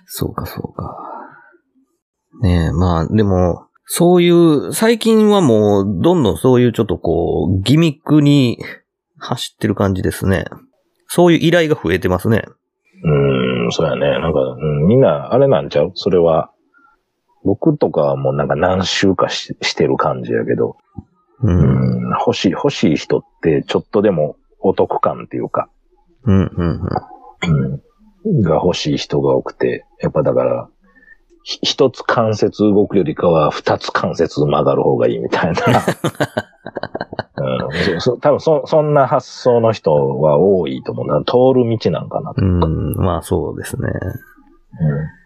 [0.07, 0.97] そうか、そうか。
[2.43, 8.59] ねえ、まあ、でも、そういう、最近はもう、どんどんそういうちょっとこう、ギミックに
[9.19, 10.45] 走ってる感じですね。
[11.13, 12.45] そういう依頼が増えてますね。
[13.03, 14.21] うーん、そうやね。
[14.21, 15.91] なんか、うん、みんな、あれなんちゃう？
[15.95, 16.53] それは、
[17.43, 20.77] 僕とかはもうなんか何週かししてる感じやけど、
[21.43, 21.51] う。
[21.51, 25.69] うんん、欲しい、欲しい人ってちょっとでもお得感っていうか、
[26.23, 26.81] うん、うん、
[28.27, 30.80] うん、が欲しい人が多くて、やっぱだから、ひ
[31.43, 35.85] 一つ関節動くよりかは二つ関節曲がる方がいいみたいな。
[37.37, 41.21] うん、そそ多分そ、そんな発想の人は多いと思うな。
[41.25, 42.43] 通る道なんかなと。
[42.43, 42.63] うん。
[42.63, 43.89] うん、まあそうですね。
[43.89, 45.21] うん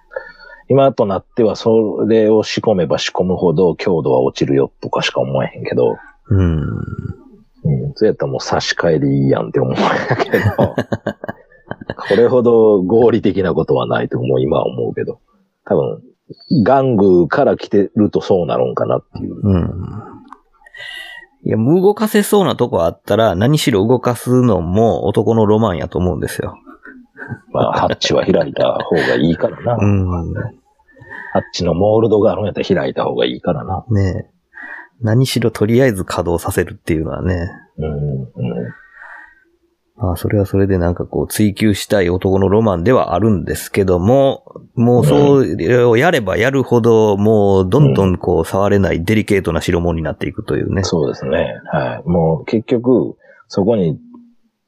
[0.68, 5.98] 今となってはそれを仕込めば仕込むほど強度は落ちるよとかしか思えへんけど、
[6.28, 6.62] うん。
[7.64, 10.74] うん、そうやったらもう差し替えでいいやんって思うんやけど、
[12.08, 15.18] これほど合理的なことはないと思う、今は思うけど、
[15.66, 16.02] 多分、
[16.64, 19.34] 玩具から来てるとそうなるんかなっていう。
[19.42, 19.70] うん。
[21.44, 26.56] いや、動かせそうなとこあったら、何しろ動かすのも男のロマンやと思うんですよ。
[27.52, 29.76] まあ、ハッチは開いた方がいいからな。
[29.78, 30.32] うん。
[31.32, 33.84] ハッチのモールドがあるんやったら開いた方がいいからな。
[33.90, 34.34] ねえ。
[35.02, 37.50] 何しろとりあえず稼働させるっていうのはね。
[37.78, 38.28] うん、うん。
[39.96, 50.82] まあ、それはそれでなんかこう追求したい男のロマンではあるんですけども、もうそれをやればやるほど、もうどんどんこう触れないデリケートな代物になっていくというね。
[50.82, 51.60] そうですね。
[51.72, 52.08] はい。
[52.08, 54.00] もう結局、そこに、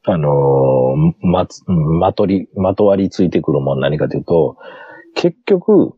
[0.05, 4.57] あのーま、まとり、まとわりついてくるもの何かというと、
[5.17, 5.95] 結局、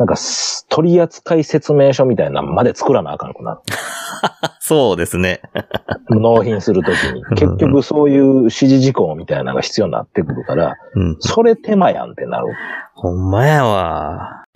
[0.00, 3.60] なんかす、取扱説明書みたいなのまで作らなあかんくなる。
[4.58, 5.42] そうですね。
[6.08, 7.22] 納品するときに。
[7.36, 11.16] 結局そういう指示事項みたいなのが必要になってくるから、うん。
[11.20, 12.46] それ手間やんってなる。
[12.94, 14.46] ほんまやわ。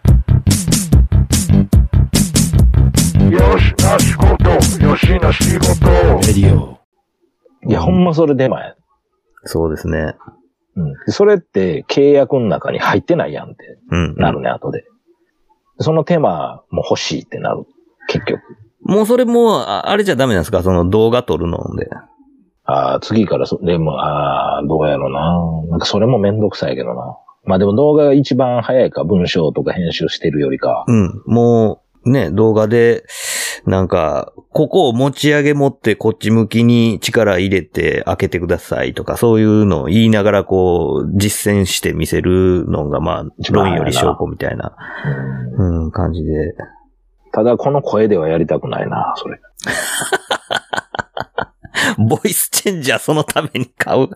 [3.30, 4.50] よしな仕事、
[4.83, 5.90] よしな仕事。
[6.26, 6.78] レディオ。
[7.68, 8.74] いや、ほんまそれ手間や。
[9.42, 10.14] そうですね。
[10.76, 10.92] うん。
[11.04, 14.14] でそれって契約の中に入ってないやんってうん。
[14.16, 14.85] なるね、後で。
[15.78, 17.64] その手間も欲しいってなる。
[18.08, 18.40] 結局。
[18.82, 20.62] もうそれも、ああれじゃダメなんですか？
[20.62, 21.88] その動画撮るので。
[22.64, 25.70] ああ、次からそ、でも、ああ、どうやろうな。
[25.70, 27.16] なんかそれもめんどくさいけどな。
[27.44, 30.84] まあでも動画が一番早いか、文章とか編集してるよりか。
[30.87, 31.22] うん。
[31.26, 33.04] もう、ね、動画で、
[33.66, 44.76] なんか、ここを持ち上げ持ってこっち向きに力入れて開けてくださいとか、そういうのを言いながらこう、実践して見せるのが、まあ、論より証拠みたいな、
[45.58, 46.54] うんうん、感じで。
[47.32, 49.40] ただこの声ではやりたくないな、それ。
[51.98, 54.08] ボイスチェンジャーそのために買う。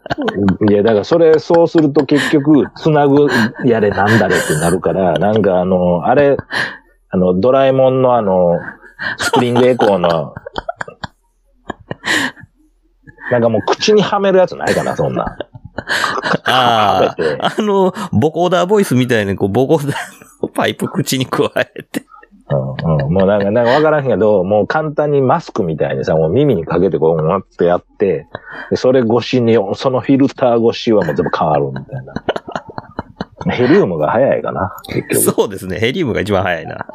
[0.70, 3.29] いや、だからそれ、そうすると結局、つなぐ
[3.64, 6.37] やれなんだれってなるから、なんかあの、あれ、
[7.11, 8.59] あの、ドラえもんのあの、
[9.16, 10.35] スプリングエコーの、
[13.31, 15.37] なんかもう口にはめるやつないかな、そんな。
[16.44, 19.97] ああ、あの、ボコーダーボイスみたいに、こう、ボコーダー
[20.42, 22.05] のパイプ口に加えて。
[22.51, 22.55] う
[22.87, 28.27] んうん、もうなんか、なんかわからんけど、もう簡単にマスクみたいにさ、もう耳にかけてこう、わってやって、
[28.71, 32.14] でそれ越しに、そのフィルター越しはもう全部変わるみたいな。
[33.46, 35.16] ヘリウムが早いかな、 結局。
[35.16, 35.79] そうですね。
[35.79, 36.87] ヘリウムが一番早いな。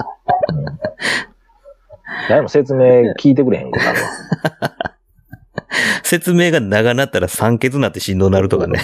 [2.29, 3.83] 誰も説明聞いてくれへんくな。
[6.03, 8.79] 説明が長なったら酸欠になって振動なるとかね。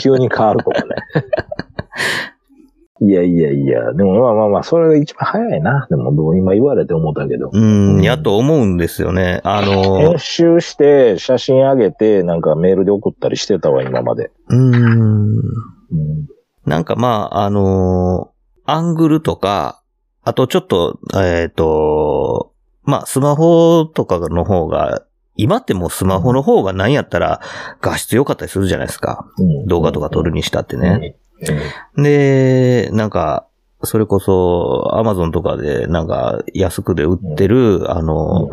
[0.00, 0.88] 急に変わるとかね。
[3.00, 5.86] いやいやいや、でもまあまあまあ、それが一番早いな。
[5.88, 7.50] でもどう今言われて思ったけど。
[7.52, 9.40] うん、やっと思うんですよね。
[9.44, 14.32] あの編、集して、写真上げて、なんかメールで送ったりしてたわ、今まで。
[14.48, 15.42] うん、うん。
[16.68, 18.32] なんかまあ、あの
[18.64, 19.82] アングルとか、
[20.22, 22.52] あとちょっと、えっ、と、
[22.82, 25.04] まあ、スマホとかの方が、
[25.36, 27.40] 今ってもうスマホの方が何やったら
[27.80, 29.26] 画質良かったりするじゃないですか。
[29.38, 31.16] うん動画とか撮るにしたってね。
[31.96, 32.02] うん。
[32.02, 33.46] で、なんか、
[33.84, 38.50] それこそ、アマゾンとかで、なんか、安くで売ってる、あの、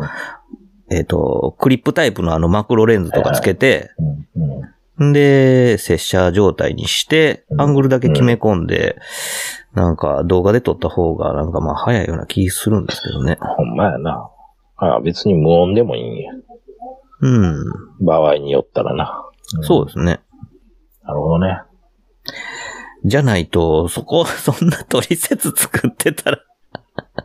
[0.88, 3.90] えっ、と、クリップタイプのあのマクロレンズとかつけて、
[4.98, 8.96] で、接写状態にして、うんアングルだけ決め込んで、
[9.74, 13.38] なんか動画で撮った方が、なんかまあ早いような気するんですけどね。
[13.40, 14.30] ほんまやな。
[14.76, 16.32] ああ、別に無音でもいいんや。
[17.20, 18.04] うん。
[18.04, 19.24] 場合によったらな。
[19.62, 20.20] そうですね。
[21.02, 21.60] なるほどね。
[23.04, 26.38] じゃないと、そこ、そんな取説作ってたら、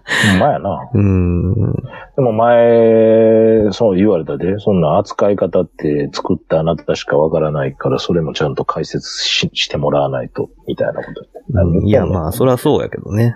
[0.32, 0.90] ほんまやな。
[0.94, 1.74] うん。
[1.74, 11.24] でも前、そう言われたで、そんな扱い方って作ったあなたしかわからないから、それもちゃんと解説ししてもらわないと、みたいなこと。
[11.86, 13.36] いや、まあ、そりゃそうやけどね。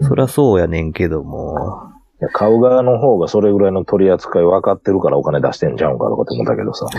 [0.00, 1.90] そりゃそうやねんけども。
[2.20, 6.86] いや買う側の方がそれぐらいの取り扱い分かってるからお金出してんじゃうんかとかって思ったけどさ。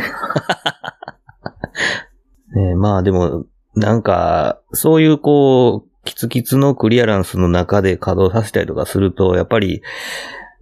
[2.55, 9.81] ねまあでも、なんか、そういうこう、キツキツのクリアランスの中で稼働させたりとかすると、やっぱり、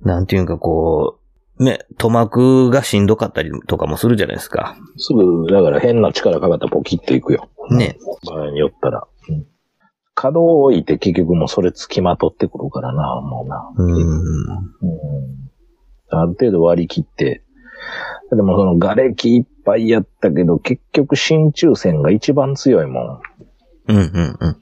[0.01, 1.19] なんていうかこ
[1.57, 4.77] う、ね、塗膜がしんどかったりとかもするじゃないですか。
[4.97, 7.49] すぐ、だから変な力かかったらポキッといくよ。
[7.71, 7.97] ね。
[8.25, 9.07] 場合によったら。
[9.29, 9.45] うん
[10.21, 13.71] 稼働を置いて結局もうそれ付きまとってくるからな、もうな。
[13.77, 13.93] うん。
[13.93, 14.69] うん
[16.09, 17.43] ある程度割り切って。
[18.29, 23.21] でもその瓦礫いっぱいやったけど、結局真鍮線が一番強いも
[23.87, 24.57] うんうんうん。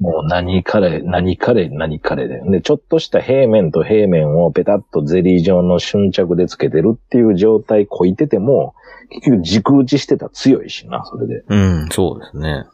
[0.00, 0.04] ん。
[0.04, 2.40] もう何彼、何彼、何彼で。
[2.50, 8.74] で、ちょっとした平面と平面をペタッとゼリー状の瞬着でつけてるっていう状態こいてても、
[9.10, 11.44] 結局軸打ちしてたら強いしな、それで。
[11.48, 12.64] うん、そうですね。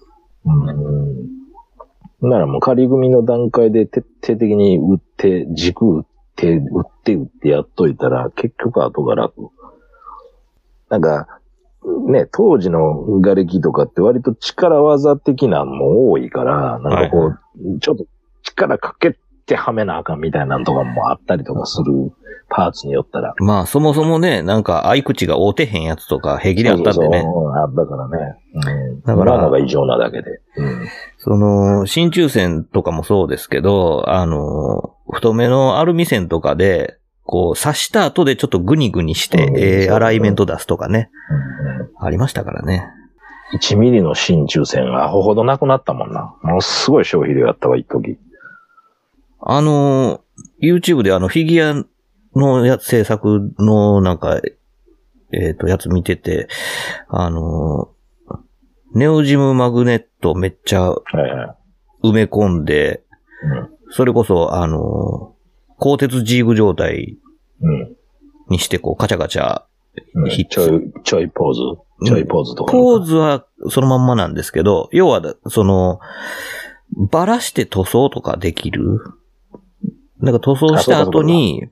[0.44, 2.30] うん。
[2.30, 6.04] ならもう仮組みの段階で徹底的に打って、軸打っ
[6.36, 9.50] て、打って打ってやっといたら、結局後が楽。
[10.88, 11.35] なんか、
[12.08, 17.38] ね、当時の瓦礫とかって割と力技的なのも多いから、なんかこう、は
[17.80, 18.06] ちょっと
[18.42, 19.16] 力かけ
[19.46, 22.12] てはめなあかんみたいなのとかもあったりとかする
[22.48, 23.34] パーツによったら。
[23.38, 27.22] まあ、そもそもね、なんか、合い口が合うてへんやつとか、平気であったんでね。
[27.22, 28.36] そうそうあったからね。
[28.54, 29.00] うん。
[29.00, 30.40] だから裏のが異常なだけで。
[30.56, 30.86] うん。
[31.18, 41.10] その、真鍮線とかもそうですけど、あの、太めのアルミ線とかで、こう、刺した後でちょっとグニグニして、うんえーアライメント出すとかね。
[41.60, 41.65] うん
[41.98, 42.88] ありましたからね。
[43.54, 46.34] 1ミリの真鍮線がアホほどなくなったもんな。
[46.42, 48.18] ものすごい消費量やったわ、一時。
[49.40, 50.22] あの、
[50.62, 54.40] YouTube であの、フィギュアのやつ制作のなんか、
[55.32, 56.48] えっ、と、やつ見てて、
[57.08, 57.90] あの、
[58.94, 61.56] ネオジムマグネットめっちゃはいは
[62.02, 62.08] い。
[62.08, 63.02] 埋め込んで、
[63.42, 65.34] うんそれこそ、あの、
[65.78, 67.16] 鋼鉄ジーグ状態
[67.60, 67.96] うん。
[68.48, 69.62] にして、こう、カチャカチャ、
[70.48, 71.60] ちょい、ちょいポーズ
[72.04, 72.72] ちょいポーズとか。
[72.72, 76.00] ポーズはそのまんまなんですけど、要は、その、
[77.10, 79.00] ばらして塗装とかできる？
[80.20, 81.68] なんか塗装した後に、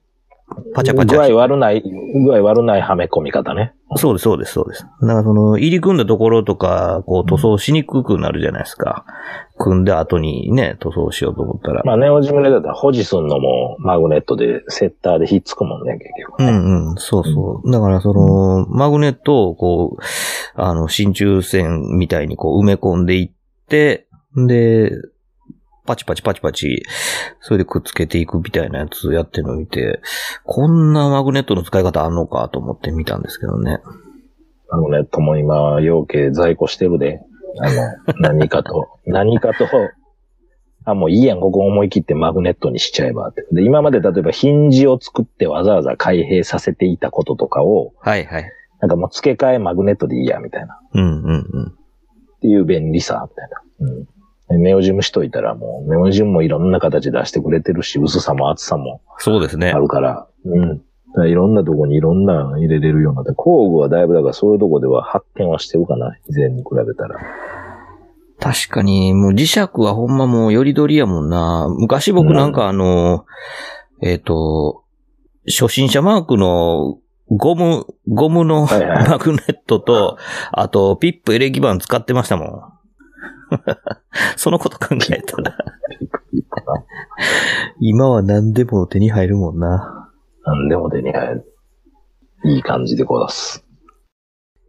[0.74, 1.32] パチャパチ具合ャ。
[1.34, 3.74] 悪ない、具合悪ないはめ込み方ね。
[3.96, 4.86] そうです、そうです、そうです。
[5.00, 9.04] だからその、入り組んだところとか、こう塗装しにくくなるじゃないですか。
[9.58, 11.82] 組んだ後にね、塗装しようと思ったら。
[11.84, 16.48] まあ、ネオジムレだったら保持すんのもマグネットで、セッターでひっつくもんね、結局ね。
[16.48, 17.70] うんうん、そうそう。
[17.70, 20.02] だからその、マグネットをこう、
[20.54, 23.30] あの、真鍮線みたいにこう埋め込んでいっ
[23.68, 24.90] て、で、
[25.86, 26.82] パチパチパチパチ、
[27.40, 30.00] それでくっつけていくみたいなやつやってるのを見て、
[30.44, 33.80] こんなマグネットの使い方あんのかと思って見たんですけどね。
[34.70, 37.20] マグネットも今、養鶏在庫してるで。
[37.60, 39.66] あの、 何かと、何かと、
[40.86, 43.46] あ、もういいやん、ここ思い切ってマグネットにしちゃえばって。
[43.52, 48.50] で、今まで例えばヒンジを作ってわざわざ開閉させていたこととかを、はいはい。
[48.80, 50.78] なんかもう付け替えマグネットでいいや、みたいな。
[50.92, 51.66] うんうんうん。
[51.68, 53.94] っていう便利さ、みたいな。
[53.94, 54.06] うん。
[54.48, 59.78] でネオジムしといたらもう、ネオジムもいろんな形出してくれてるし、薄さも厚さもそうですねあ。
[59.78, 60.82] るから、うん。
[61.28, 67.20] いろんなとこにいろんなの入れれるようになって、工具はだいぶだからそういうとこでは発展はしてるかな、以前に比べたら。
[68.40, 71.68] 確かに、もう磁石はほんまもうよりどりやもんな。
[71.70, 73.24] 昔僕なんかあの、
[74.02, 74.82] えっ、と、
[75.46, 76.98] 初心者マークの
[77.30, 80.18] ゴム、ゴムのマグネットと、
[80.52, 82.73] あとピップエレキ板使ってましたもん。
[84.36, 85.56] そのこと考えたら、
[87.80, 90.10] 今は何でも手に入るもんな。
[90.44, 91.54] なんでも手に入る。
[92.44, 93.64] いい感じでこう出す。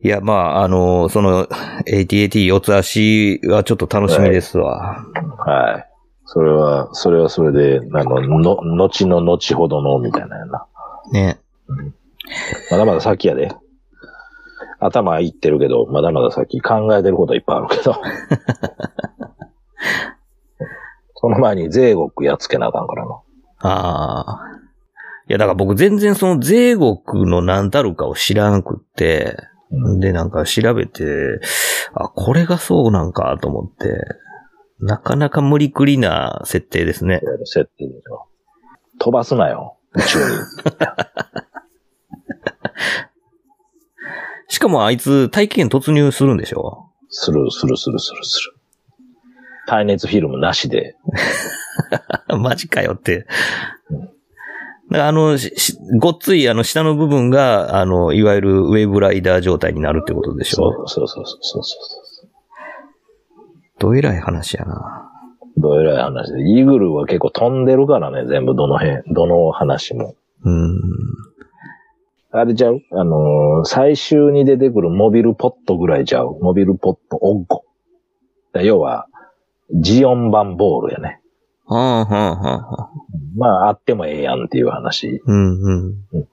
[0.01, 1.47] いや、まあ、あの、その、
[1.87, 5.03] ATAT 四つ足はちょっと楽しみですわ。
[5.39, 5.89] はい。
[6.25, 10.67] それは、それはそれで、あの、の、後の後ほどの、みたいなやな。
[11.11, 11.39] ね。
[12.71, 13.51] まだまだ先やで。
[14.85, 17.95] 頭いってるけど、まだまだ先考えてることはいっぱいあるけど。
[21.15, 23.21] その前に税国やっつけなあかんからな。
[23.59, 24.41] ああ。
[25.27, 26.95] いや、だから僕全然その税国
[27.29, 29.35] の何たるかを知らんくって、
[29.71, 31.39] うんで、なんか調べて、
[31.93, 34.05] あ、これがそうなんかと思って、
[34.79, 37.21] なかなか無理くりな設定ですね。
[37.45, 38.27] 設定でしょ。
[38.99, 39.77] 飛ばすなよ。
[39.95, 40.25] 宇宙に。
[44.55, 46.87] しかもあいつ大気圏突入するんでしょ？
[47.09, 48.53] する、する、する、する、する。
[49.67, 50.95] 耐熱フィルムなしで。
[52.39, 53.25] マジかよって。
[54.93, 55.37] あの、
[55.99, 60.71] ごっついあの下の部分が、あの、いわゆるウェーブライダー状態になるってことでしょ？
[60.71, 62.29] そう、そう、そう、そう、そうそう。
[63.79, 65.11] どえらい話やな。
[65.57, 66.49] どえらい話で。
[66.49, 70.15] イーグルは結構飛んでるからね、全部どの辺、どの話も。
[70.45, 70.79] うん。
[72.37, 72.81] あれちゃう？
[72.91, 76.37] あのー最終に出てくるモビルポットぐらいちゃう？
[76.41, 77.63] モビルポットオッゴ。
[78.53, 79.07] だ要は、
[79.73, 81.21] ジオン版ボールやね。
[81.65, 82.89] はあ、はあ、はあ、はあ。
[83.35, 85.21] まあ、あってもええやんっていう話。
[85.25, 86.27] うん、うん。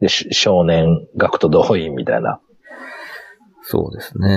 [0.00, 2.40] で、し少年学徒動員みたいな
[3.62, 4.28] そうですね。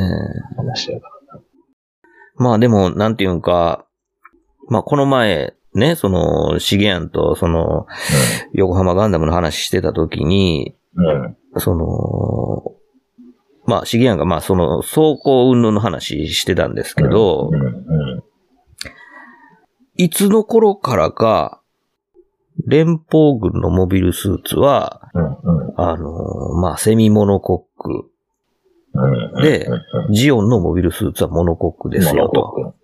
[0.57, 1.39] 話やから。
[2.37, 3.85] まあでも、なんていうんか、
[4.69, 7.85] まあこの前、ね、その、シゲアンと、その、
[8.53, 11.37] 横浜ガンダムの話してた時に、うん。
[11.57, 12.75] その、
[13.65, 17.61] まあ、シゲアンが、まあ、その、走行運動の話してたんですけど、うん。
[17.61, 17.67] う
[18.17, 18.23] ん。
[19.97, 21.61] いつの頃からか、
[22.67, 25.23] 連邦軍のモビルスーツは、うん。
[25.23, 25.73] うん。
[25.77, 28.09] あの、まあ、セミモノコック、
[28.93, 29.41] うん。
[29.41, 32.75] でうん、ジオンのモビルスーツはモノコックですよと。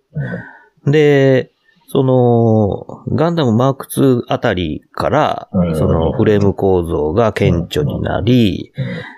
[0.90, 1.52] で、
[1.92, 5.76] その、ガンダムマーク2あたりからう、ん。
[5.76, 8.72] そのフレーム構造が顕著になり、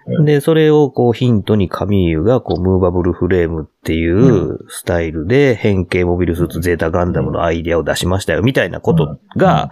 [0.09, 0.25] うん。
[0.25, 9.71] で、それをこうヒントにカミーユがこうムーバブルフレームっていうスタイルで変形モビルスーツゼータガンダムのアイデアを出しましたよみたいなことが、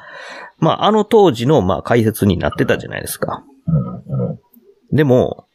[0.59, 3.42] まああの当時のまあ解説になってたじゃないですか。
[4.92, 5.48] でも、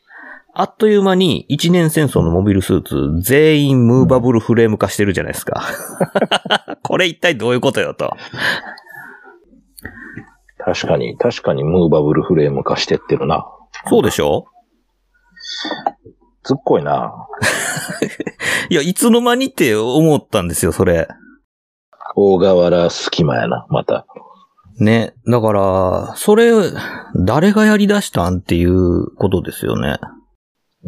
[0.60, 5.62] あっという間に一年戦争のモビルスーツ全員ムーバブルフレーム化してるじゃないですか。
[6.82, 8.16] これ一体どういうことよと。
[10.66, 13.46] 確かに、確かにムーバブルフレーム化してってるな。
[13.88, 14.46] そうでしょ？
[16.44, 17.14] ずっこいな。
[18.70, 21.08] いや、いつの間にって思ったんですよ、それ。
[22.16, 24.08] 大河原隙間やな、また。
[24.80, 25.14] ね。
[25.28, 26.52] だから、それ、
[27.16, 29.98] 誰がやり出したんっていうことですよね。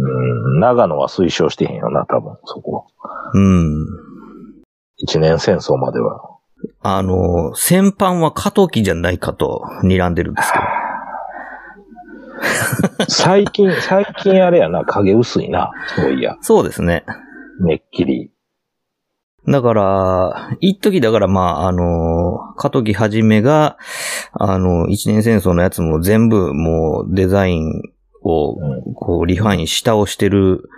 [0.02, 3.32] うん、長野は推奨してへんよな、多分、そこは。
[3.34, 3.86] うん。
[4.98, 6.22] 一年戦争までは。
[6.82, 10.66] あの、戦犯は過渡期じゃないかと睨んでるんですけど。
[13.10, 16.38] 最近、最近あれやな、影薄いな、そういや。
[16.42, 17.04] そうですね。
[17.60, 18.32] めっきり。
[19.48, 23.78] だから、一時だからまあ、あの、過渡期はじめが、
[24.32, 27.82] あの、一年戦争のやつも全部もうデザイン
[28.22, 30.70] をうんこうリファインし倒してる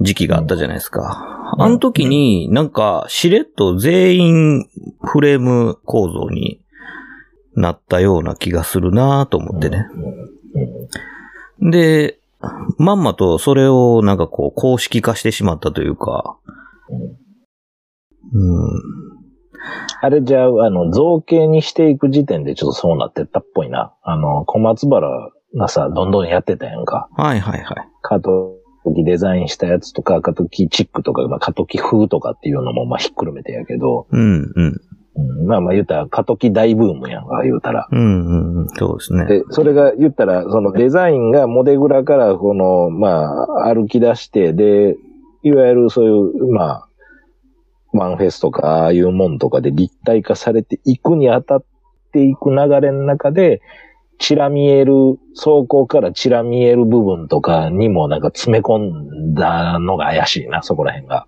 [0.00, 1.54] 時期があったじゃないですか。
[1.58, 4.68] あの時になんかしれっと全員
[5.02, 6.60] フレーム構造に
[7.54, 9.86] なったような気がするなと思ってね。
[11.60, 12.18] で、
[12.78, 16.38] まんまとそれをなんかこう公式化してしまったというか、
[18.32, 18.82] うん。
[20.00, 23.94] あれじゃあ、あの、造形にしていく時点でちょっとそうなってったっぽいな。
[24.02, 27.08] あの、小松原がさ、どんどんやってたやんか。
[27.16, 27.88] はいはいはい。
[28.02, 28.56] 過渡
[28.94, 34.80] 期デザインしたやつとか、過渡期チックとか、まあ、過渡期風とかっていうのも、まあ、ひっくるめてやけど、うんうん。
[35.16, 37.88] うん、まあまあ言ったら、過渡期大ブームやんか、言うたら。
[37.90, 38.68] うんうんうん。
[38.68, 39.26] そうですね。
[39.26, 44.96] で、それが言ったら、そのデザインがモデグラから、この、まあ、歩き出して、で、
[45.42, 46.88] いわゆるそういう、まあ、
[47.92, 51.64] マンフェスとか、ああいうもんとかで立体化されていくにあたっ
[52.12, 53.60] ていく流れの中で、
[54.20, 61.26] チラ見える、走行からチラ見える部分とかにもなんか詰め込んだのが怪しいな、そこら辺が。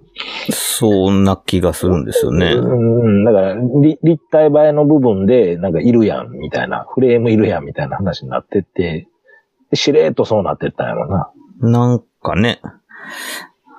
[0.50, 2.52] そんな気がするんですよね。
[2.52, 9.08] うん、だから、り立体映えの部分で、なんかいるやん、みたいな、フレームいるやん、みたいな話になってって、
[9.70, 11.30] でしれーっとそうなってったんやろな。
[11.60, 12.60] なんかね。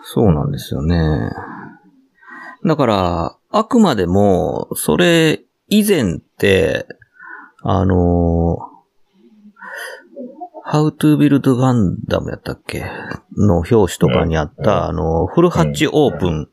[0.02, 1.30] そうなんですよね。
[2.66, 6.88] だから、あくまでも、それ以前って、
[7.62, 8.73] あの、
[10.74, 12.84] How to Build Gundam やったっけ？
[13.38, 16.50] の表紙とかにあった、あの、フルハッチオープン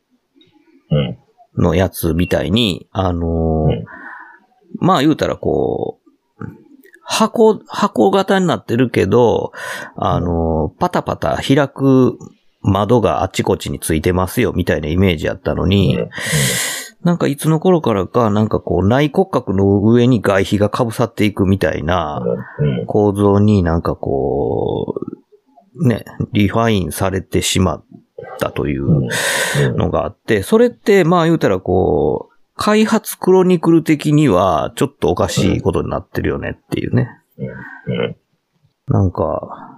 [0.90, 1.18] うん。
[1.56, 3.86] のやつみたいに、あの、うん。
[4.78, 6.00] まあ言うたらこ
[6.38, 6.44] う、
[7.02, 9.52] 箱、箱型になってるけど、
[9.96, 12.18] あの、パタパタ開く
[12.60, 16.10] 窓があっちこっちについてますよみたいなイメージやったのに、うん
[17.03, 22.22] なんかいつの頃からか、なんかこう内骨格の上に外皮が被さっていくみたいな
[22.59, 22.86] うん。
[22.86, 24.94] 構造になんかこ
[25.74, 27.84] う、ね、リファインされてしまっ
[28.38, 29.09] たというう
[29.72, 29.76] ん。
[29.76, 37.09] のがあって、それってまあ言うたらこう、開発クロニクル的にはちょっとおかしいことになってるよねっていうね。
[37.38, 38.16] うん。
[38.88, 39.70] なんか、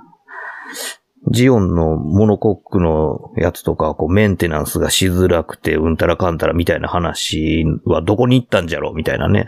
[1.31, 9.47] ジオンのモノコックのやつとか、こう、メンテナンスがしづらくて、うんたらかんたらみたいな話はどこに行ったんじゃろうみたいなね。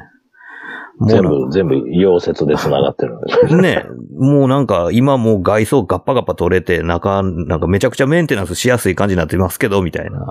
[1.08, 3.84] 全部、全部、溶接で繋がってるんです ね、
[4.16, 10.24] もうなんか、今もう外装ガッパガッパ取れて、中、なんかめちゃくちゃメンテナンスしやすい感じになってますけど、みたいな。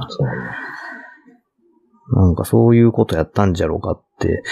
[2.16, 4.44] なんかそういうことやったんじゃろうかって。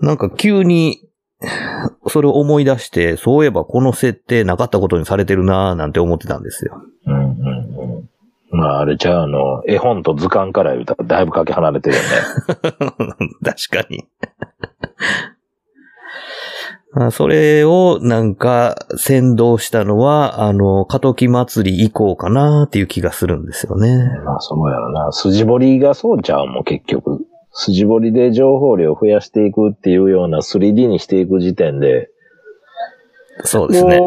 [0.00, 1.09] なんか急に、
[2.08, 6.82] それを思い出して、そういえばこの設定なかったことにされてるなぁなんて思ってたんですよ。
[7.06, 7.30] うんうんう
[8.00, 8.10] ん。
[8.52, 12.08] まあ、あれじゃあ、あの、絵本と図鑑から言うたらだいぶかけ離れてるよね。
[13.44, 14.04] 確かに。
[16.92, 23.96] あそれをなんか先導したのは、あの、過渡期祭り以降かなっていう気がするんですよね。
[24.24, 25.12] まあ、そうやろな。
[25.12, 27.24] 筋彫りがそうちゃうもん、結局。
[27.52, 32.10] 筋彫りで情報量を増やしていくっていうような 3D にしていく時点で。
[33.44, 33.98] そうですね。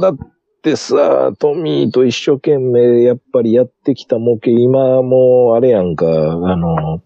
[0.00, 0.16] だっ
[0.62, 7.00] てさ、トミーと一生懸命やっぱりやってきた模型、今もうあれやんか、あの、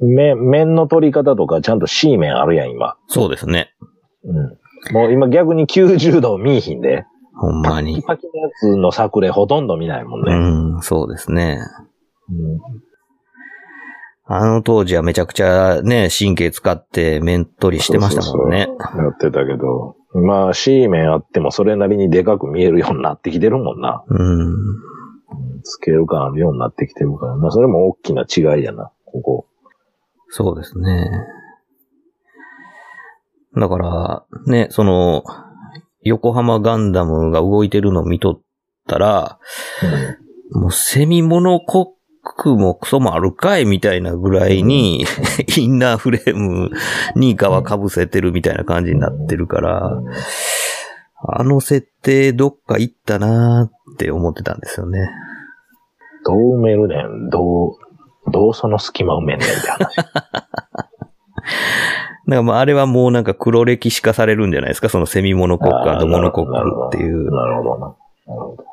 [0.00, 2.96] 面、面の取り方とかちゃんと C 面あるやん、今。
[3.08, 3.74] そうですね。
[4.24, 4.58] うん。
[4.92, 7.04] もう今逆に90度見いひんで。
[7.36, 8.02] ほんまに。
[8.02, 10.78] パキのやつの作例ほとんど見ないもんうね。
[10.78, 11.60] ん、そうですね。
[12.30, 12.87] うん
[14.30, 18.66] あの当時はめちゃくちゃね、神経使って面取りしてましたもんね。
[18.68, 24.04] そうそうそうやってたけど、まあ C 面あってもそれなりにでかく見えるようになってきてるもんな。
[24.06, 24.54] うん。
[25.62, 27.36] スケール感あるようになってきてるから。
[27.36, 29.46] まあそれも大きな違いやな、ここ。
[30.28, 31.10] そうですね。
[33.56, 35.24] だから、ね、その、
[36.02, 38.40] 横浜ガンダムが動いてるのを見とっ
[38.86, 39.38] たら、
[40.52, 41.86] もうセミモノコッ
[42.36, 45.04] クもクソもあるかいみたいなぐらいに、
[45.56, 46.70] インナーフレーム
[47.16, 50.00] に側被せてるみたいな感じになってるから、
[51.20, 55.08] あの設定どっか行ったなーって思ってたんですよね。
[56.24, 59.96] どう埋めるねん、どう、どうその隙間埋めんねんって話。
[62.28, 64.90] だからまああれはもうなんか黒歴史化されるんじゃないですか？
[64.90, 67.30] そのセミモノコック、モノコックっていう。
[67.34, 67.86] なるほどな。
[68.26, 68.64] なるほど。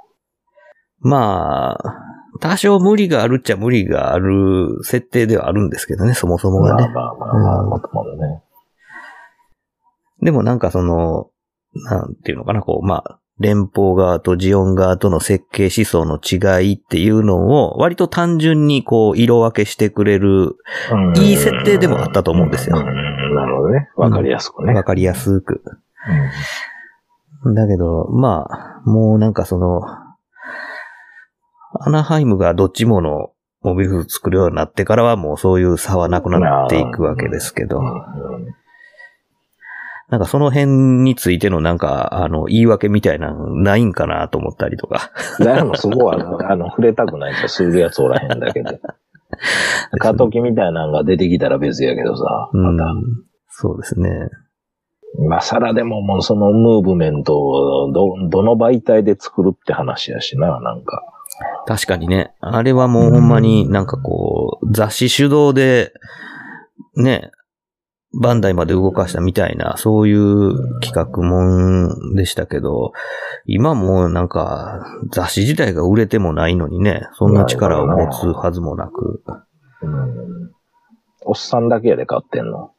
[1.00, 1.94] まあ、
[2.40, 6.88] 多少無理があるっちゃ無理がある設定ではあるんですけどね、そもそもがね。
[6.94, 8.42] まあまあまあまあ、もともとね。
[10.22, 11.30] でもなんかその、
[11.74, 20.56] なんていうのかな、こう、まあ、連邦側とジオン側との設計思想の違いっていうのを割と単純にこう色分けしてくれる
[21.18, 23.90] いい設定でもあったと思うんですよなるほどね。
[23.98, 24.74] わかりやすくね。
[24.74, 25.62] わかりやすく。
[27.54, 29.82] だけど、まあ、もうなんかその、
[31.80, 37.86] アナハイムがどっちものモビルスーツ作るようになってからはもうそういう差はなくなっていくわけですけど、うん
[40.08, 40.68] なんかその辺
[41.04, 45.12] についてのなんか、あの、言い訳みたいなのないんかなと思ったりとか。
[45.40, 48.80] 誰もそこは、あの、触れたくないとするやつおらへんだけで。
[50.00, 52.92] 過渡期みたいなのが出てきたら別やけどさ、うんまた。
[53.50, 54.10] そうですね。
[55.18, 61.02] 今更でももうそのムーブメントをど、どの媒体で作るって話やしな、なんか。
[61.66, 62.34] 確かにね。
[62.40, 65.94] あれはもうほんまになんかこう、雑誌主導で、
[66.96, 67.32] ね、
[68.22, 72.94] バンダイまで動かしたみたいな、そういう企画もんでしたけど、
[73.46, 79.22] 今もうなんか雑誌自体が売れてもないのにね、そんな力を持つはずもなく。
[79.82, 80.46] うん
[81.28, 82.72] おっさんだけやで買ってんの。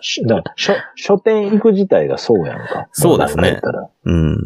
[0.00, 0.22] 書
[0.94, 2.88] 書店行く自体がそうやんか。
[2.92, 3.60] そうですね
[4.04, 4.38] なん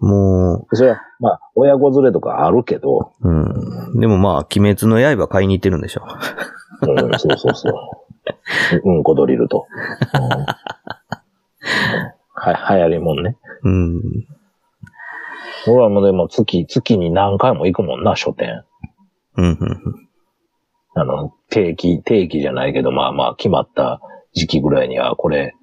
[0.00, 0.10] か言ったらうん。
[0.10, 4.00] もそれは、まあ、親子連れとかあるけど、う、うん。
[4.00, 6.02] でもまあ、鬼滅の刃買いに行ってるんでしょ。
[6.82, 7.72] うん、そうそうそう。
[8.84, 9.66] うんこドリルと。
[10.14, 10.68] うん
[12.38, 13.36] は、流行りもんね。
[13.64, 14.02] うん。
[15.66, 18.64] 俺はもうでも月、月に何回も行くもんな、書店。
[19.36, 19.58] うん、うん。
[20.94, 24.00] あの、定期、定期じゃないけど、まあまあ、決まった
[24.32, 25.54] 時期ぐらいには、これ、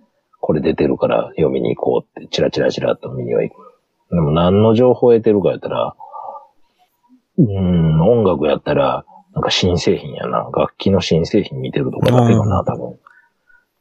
[0.42, 3.65] これ出てるから読みに行こうって、チラチラチラっと見には行く。
[4.16, 5.96] でも何の情報を得てるかやったら、
[7.38, 10.50] うん、音楽やったら、なんか新製品やな。
[10.56, 12.98] 楽器の新製品見てるとかだけかな、多分。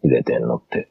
[0.02, 0.90] 入れてんのって。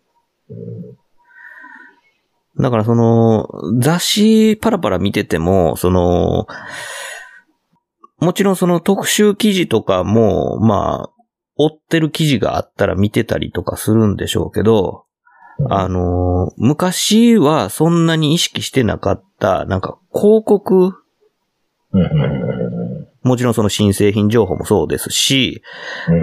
[2.60, 6.48] だからその、雑誌パラパラ見てても、その、
[8.20, 11.10] もちろんその特集記事とかも、まあ、
[11.58, 15.04] 追ってる記事があったら見てたりとかするんでしょうけど、
[15.70, 20.94] あの、昔はそんなに意識してなかった、なんか広告、
[23.24, 25.62] もちろんその新製品情報もそうですし、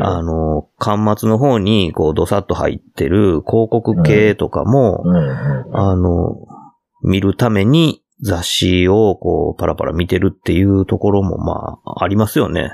[0.00, 5.04] あの、端末の方にこうドサッと入ってる広告系とかも、
[5.72, 6.34] あの、
[7.02, 12.72] 見るために雑誌をこうパラパラ見てるっていうところもまあありますよね。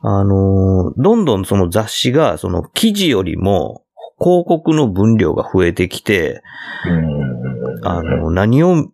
[0.00, 3.84] あの、どんどんその雑誌がその記事よりも
[4.18, 6.42] 広告の分量が増えてきて、
[6.86, 7.29] うん
[7.82, 8.90] あの、何を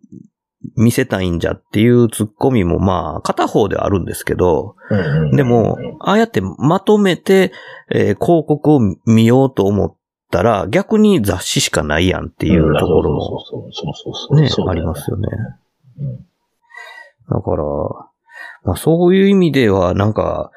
[0.75, 7.51] 見せたいんじゃっていうツッコミもまあ片方ではあるんですけど、うんでも、ああやってまとめて、
[7.91, 9.95] えー広告を見ようと思っ
[10.31, 13.43] たら逆に雑誌しかないやんっていうところも
[14.35, 15.27] ね、ありますよね。
[15.99, 16.17] うん。
[17.29, 17.63] だから、
[18.67, 20.51] まあそういう意味では、なんか、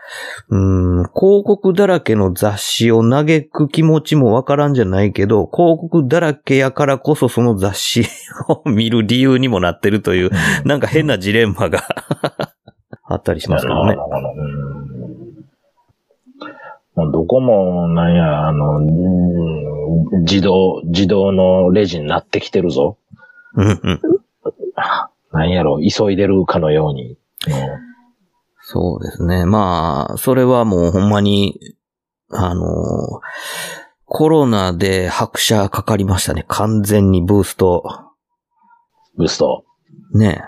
[0.49, 8.05] うん、広告だらけの雑誌を嘆く気持ちもわからんじゃないけど、広告だらけやからこそその雑誌
[8.49, 10.31] を見る理由にもなってるという、
[10.65, 11.85] なんか変なジレンマが
[13.07, 13.97] あったりしますけどね。
[14.37, 14.81] うん
[17.13, 22.99] どこも、なんや、あの、うん自動、自動のレジになってきてるぞ。
[23.55, 24.01] うんうん。
[25.33, 27.17] なんやろ、急いでるかのように。
[28.73, 29.47] そうですね。
[29.47, 31.59] まあ、それはもうほんまに、
[32.29, 33.21] あの、
[34.05, 36.45] コロナで拍車かかりましたね。
[36.47, 37.83] 完全にブースト。
[39.17, 39.65] ブースト。
[40.15, 40.45] ね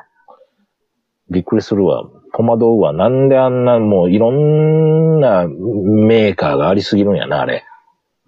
[1.33, 2.05] びっくりするわ。
[2.37, 2.93] 戸惑うわ。
[2.93, 7.65] なんであんな、もういろんなメーカーがありすぎるんやな、あれ。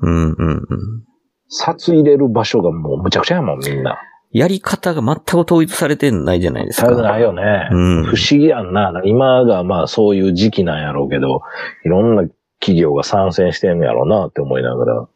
[0.00, 1.04] うんうんうん。
[1.48, 3.96] 札入れる場所がもうむちゃくちゃやもん、みんな。
[4.34, 6.88] やり方が全く統一されてないじゃないですか。
[6.88, 7.68] されないよね。
[7.70, 8.92] うん不思議やんな。
[9.04, 11.42] 今がまあそういう時期なんやろうけど、
[11.84, 12.24] いろんな
[12.58, 15.08] 企業が参戦してんのやろうなって思いながら。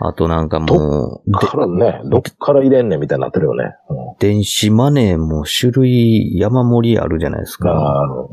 [0.00, 3.76] あとなんかもう、でからね、どっから入れんねんみたいになってるよね。
[3.88, 7.70] うん電子マネーも種類山盛りあるじゃないですか。
[7.70, 8.30] あの、うん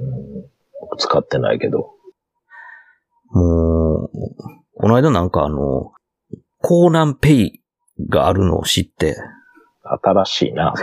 [0.97, 1.91] 使ってないけど。
[3.30, 4.10] もう、
[4.76, 5.91] この間なんかあの、
[6.60, 7.62] コーナンペイ
[8.10, 9.16] があるのを知って、
[9.84, 10.74] 新しいな、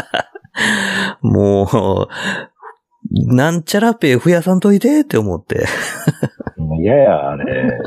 [1.22, 1.64] も
[2.04, 5.66] う、なんちゃらペイ増やさんといてって思って。
[6.56, 7.78] もう嫌や、あれ。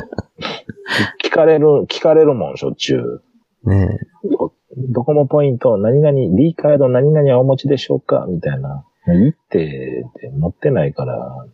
[1.23, 3.21] 聞かれる、聞かれるもん、しょっちゅ
[3.65, 3.69] う。
[3.69, 4.53] ねど
[4.93, 8.85] ドコモポイント、何々、D カード何々はお持ちでしょうかみたいな。
[9.07, 11.47] いいって、って持ってないから、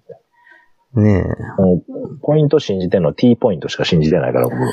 [0.97, 1.23] え、ね
[1.59, 1.61] え。
[1.61, 4.57] もうポイント信じてんの T ポイントしか信じてないから、僕。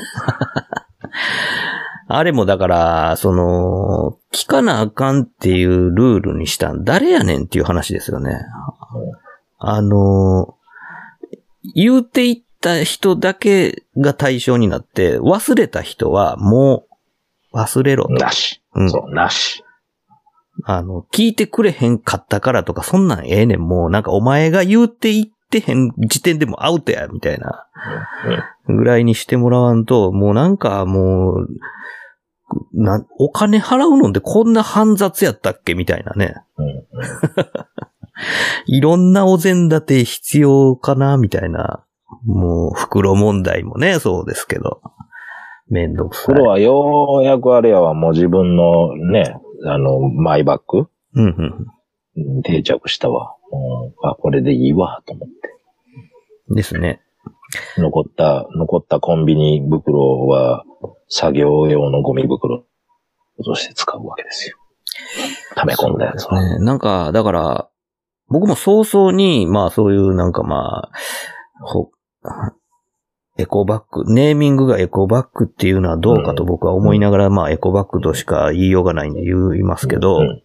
[2.17, 8.39] あれもだから、その、聞かなあかんっていうルールにしたん誰やねんっていう話ですよね。
[9.59, 10.55] あの、
[11.75, 16.85] 言うていった人だけが対象になって、忘れた人はも
[17.53, 18.13] う忘れろと。
[18.13, 18.61] なし。
[18.73, 19.63] うんそう、なし。
[20.63, 23.61] あの、聞いてくれへんかったからとか、そんなんええねん。
[23.61, 27.67] もうなんかお前が言うていってへん時点でもうアウトや、みたいな。
[28.67, 31.47] ぐらいにしてもらわんと、もうなんかもう、
[32.73, 35.73] な、お金払うのってこんな煩雑やったっけ？
[35.75, 36.35] みたいなね。
[36.57, 36.83] うんうん
[38.67, 41.17] いろんなお膳立て必要かな？
[41.17, 41.83] みたいな。
[42.25, 44.81] もう、袋問題もね、そうですけど。
[45.69, 46.35] めんどくさい。
[46.35, 51.67] 黒はようやくあれやわ、もう自分のね、あの、マイバッグうんうん
[52.17, 53.35] うん定着したわ。
[53.51, 55.33] うん、あ、これでいいわ、と思って。
[56.49, 56.55] うん。
[56.55, 57.01] ですね。
[57.77, 60.63] 残った、残ったコンビニ袋は、
[61.09, 62.65] 作業用のゴミ袋
[63.43, 64.57] として使うわけですよ。
[65.55, 66.41] 溜め込んだやつは。
[66.41, 67.69] ね、なんか、だから、
[68.27, 70.91] 僕も早々に、まあそういうなんかまあ、
[71.59, 71.91] ほ、
[73.37, 80.43] エコバッグ、ネーミングがエコバッグっていうのはどうかと僕は思いながら、まあエコバッグとしか言いようがないんで言いますけど、うんうん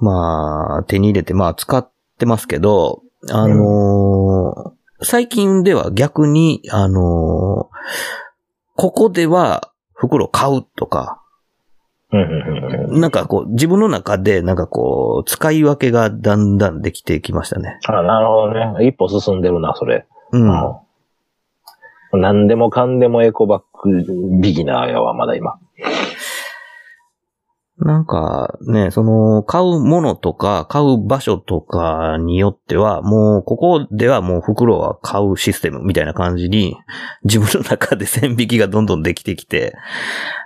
[0.00, 7.78] まあ手に入れてまあ使ってますけど、あのー最近では逆に、あのー
[8.80, 11.20] ここでは袋買うとか、
[13.00, 17.80] なんかこう、自分の中で、なんかこう、使い分けがだんだんできてきましたね。
[17.88, 18.86] あ、なるほどね。
[18.86, 20.06] 一歩進んでるな、それ。
[20.30, 20.48] うん。
[20.48, 20.76] うん
[22.10, 25.58] 何でもかんでもエコバッグビギナーやわ、まだ今。
[27.80, 36.76] なんかね、その、買うものとか、買う場所とかによっては、もう、ここではもう袋は買うシステムみたいな感じに、
[37.22, 39.76] 自分の中で線引きがどんどんできてきて、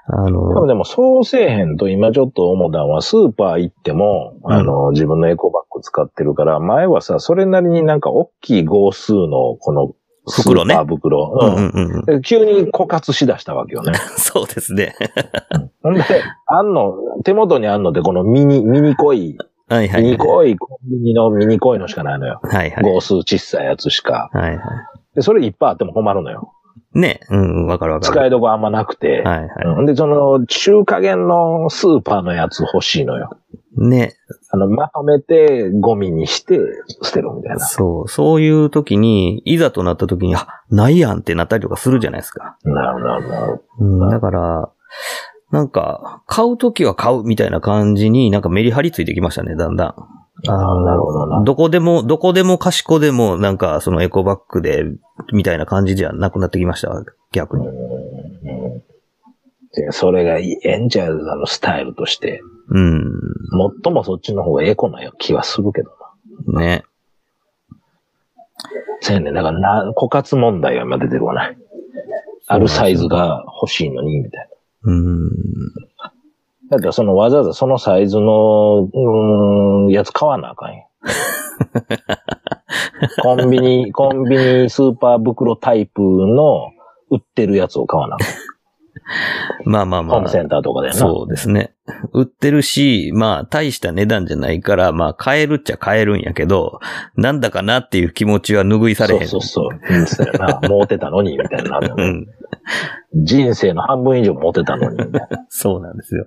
[0.09, 4.53] あでもの、でもそうせえへんと今ちょっと思ったのは、スーパー行っても、うん。
[4.53, 11.37] あの、自分のエコバッグ使ってるから、前はさ、それなりになんか大きい号数のこのス袋ねーパー袋。
[11.41, 12.05] うんうんうんうん。
[12.05, 13.93] で急に枯渇しだしたわけよね。
[14.17, 14.95] そうですね。
[15.83, 16.03] ほんで、
[16.47, 16.95] あんの、
[17.25, 19.37] 手元にあんのってこのミニ、ミニ濃い、
[19.69, 20.03] はいはい。
[20.03, 22.41] ミニ濃いコンビニのミニ濃いのしかないのよ。
[22.43, 22.85] はいはい。
[22.85, 24.31] 号数小さいやつしか。
[24.33, 24.63] はいは
[25.15, 26.53] で、それいっぱいあっても困るのよ。
[26.95, 27.01] い。
[27.01, 28.13] ね、うん、わかるわかる。
[28.13, 29.23] 使いどころあんまなくて。
[29.23, 33.31] はいはうんで、その、中華元のスーパーのやつ欲しいのよ。
[33.79, 33.89] い。
[33.89, 34.17] ね、
[34.51, 36.59] あの、まとめて、ゴミにして、
[37.03, 37.61] 捨てるみたいな。
[37.61, 42.57] そう、そういう時に、いざとなった時に、あ、ないやんってなったりとかするじゃないですか。
[42.65, 43.63] なるほど、なるほど。
[43.81, 44.71] うん、だから、
[45.51, 49.95] なんか、買う時は買うみたいな感じになんかメリハリついてきましたね、だんだん。
[50.49, 54.85] あーなるほどなどこでも、どこでも賢でも、なんか、そのエコバッグで、
[55.33, 56.91] みたいな感じじゃなくなってきました、
[57.33, 57.69] 逆に。
[57.69, 58.83] うん
[59.75, 62.43] でそれがいい、ええんちゃう、あの、スタイルとして。
[62.69, 63.13] うん。
[63.51, 65.91] もっともそっちの方がエコな気はするけど
[66.53, 66.61] な。
[66.61, 66.85] ね。
[69.01, 69.35] せやねん。
[69.35, 71.53] だからな、枯渇問題が今出てるわな。
[72.47, 74.49] あるサイズが欲しいのに、みたい
[74.85, 75.29] うん。
[75.29, 75.33] な。
[76.71, 80.89] だってそのわざわざそのサイズの、うーん、やつ買わなあかんよ。
[83.23, 86.71] コンビニ、コンビニスーパー袋タイプの
[87.11, 88.29] 売ってるやつを買わなあかん。
[89.65, 90.29] まあまあまあホーム。
[90.29, 90.95] センターとかでな。
[90.95, 91.75] そうですね。
[92.13, 96.81] 売ってるし、まあ、大した値段じゃないから、まあ、買えるっちゃ買えるんやけど、
[97.17, 99.29] なんだかなっていう気持ちは拭いされへん。
[99.29, 99.99] そうそうそう。
[99.99, 100.61] うん、そうやな。
[100.69, 101.79] モテたのに、みたいな。
[101.79, 102.27] うん。
[103.15, 105.47] 人生の半分以上モテたのに、みたいな。
[105.49, 106.27] そうなんですよ。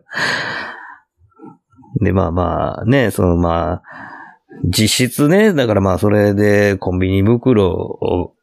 [2.02, 3.82] で、まあまあ、ね、そのまあ、
[4.64, 8.35] 実質ね、だからまあそれでコンビニ袋を、ん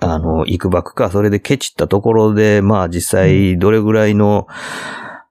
[0.00, 4.46] あの、行くばくか、それでケチったところで、まあ実際どれぐらいの、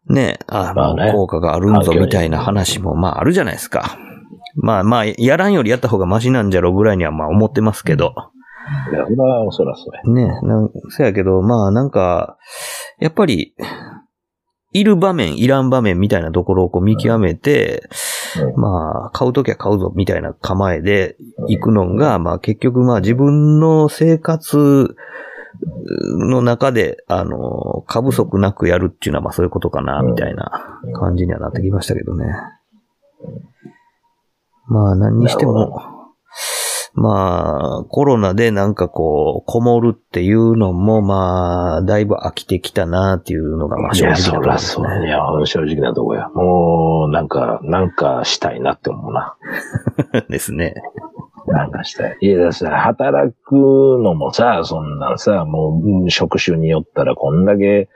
[0.08, 3.98] ね、あの、まあね効果があるんぞみたいな話もまああるじゃないですか。
[4.56, 8.14] まあまあ、やらんよりやった方がマシなんじゃろぐらいにはまあ思ってますけど。
[8.92, 10.28] いや、それは、そらそうや。
[10.28, 12.38] ねなん、そやけど、まあなんか、
[13.00, 13.56] やっぱり、
[14.74, 17.90] いる場面、いらん場面みたいなところをこう見極めて、うん
[18.56, 21.16] まあ、買うときは買うぞみたいな構えで
[21.48, 24.96] 行くのが、まあ結局まあ自分の生活
[26.18, 32.26] の中で、あの、過不足なくやるっていうのはまあそういうことかな、みたいな感じにはなってきましたけどね。
[34.68, 35.82] まあ何にしても、
[36.94, 44.86] まあ、コロナでなんかこう、こもるっていうのも、まあ、だいぶ飽きてきたなっていうのが、まあいや、正直なとそらころですそう。
[44.86, 45.10] いね。
[45.10, 46.30] や、正直なとこや。
[46.30, 49.36] もう、なんか、なんかしたいなって思うな。
[50.30, 50.76] ですね。
[51.48, 52.18] なんかしたい。
[52.20, 57.90] いや、ださ、働くのもさ、そんなんさ、もう、うん職種によったらこんだけ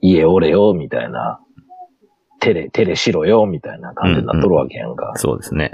[0.00, 1.40] 家おれよ、みたいな。
[2.40, 5.12] テレ、テレしろよ、みたいな感じになっとるわけやんか。
[5.16, 5.72] そうですね。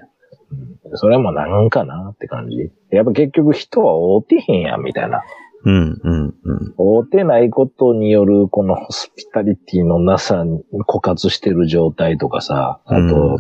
[0.95, 2.71] それもなんかなって感じ。
[2.91, 5.23] やっぱ結局人は会うてへんやん、みたいな。
[5.65, 6.75] うん、うん、うん。
[6.77, 13.39] 会うてないことによる、このホスピタリティのなさに枯渇してる状態とかさ、あと、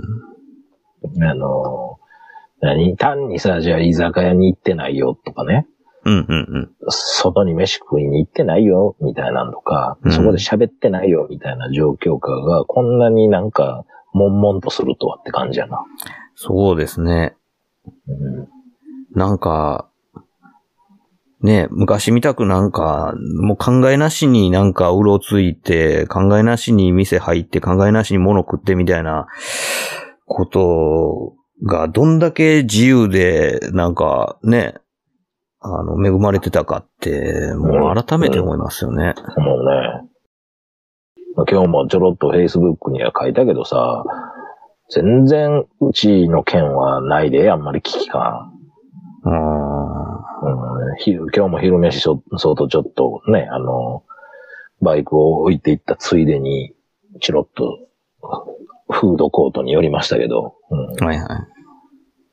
[1.20, 1.98] あの、
[2.60, 2.96] 何？
[2.96, 5.66] 単にさ、じゃあ居酒屋に行ってないよとかね。
[6.04, 6.70] うん、うん、うん。
[6.88, 15.84] 外に飯食いに行ってないよ、みたいなのとか、うんそこで喋ってないよ、みたいな状況下が、こんなになんか、悶々とするとはって感じやな。
[16.34, 17.36] そうですね。
[18.08, 18.62] うん
[19.14, 19.88] なんか、
[21.42, 29.26] ね、昔みたくなんか、もう考えなしになんかうろついて、考えなしに店入って、考えなしに物食ってみたいな
[30.24, 34.76] ことがどんだけ自由で、なんかね、
[35.60, 39.14] あの、恵まれてたかって、もう改めて思いますよね。
[39.36, 44.04] もうね、今日もちょろっと Facebook には書いたけどさ、
[44.94, 48.52] 全然うちの県はないで、あんまり危機感。
[49.24, 49.30] あ
[50.42, 54.04] うん、昼今日も昼飯そそうとちょっとね、あの、
[54.82, 56.74] バイクを置いていったついでに、
[57.20, 57.78] チロッと、
[58.90, 61.28] フードコートに寄りましたけど、うん、ーはいはい。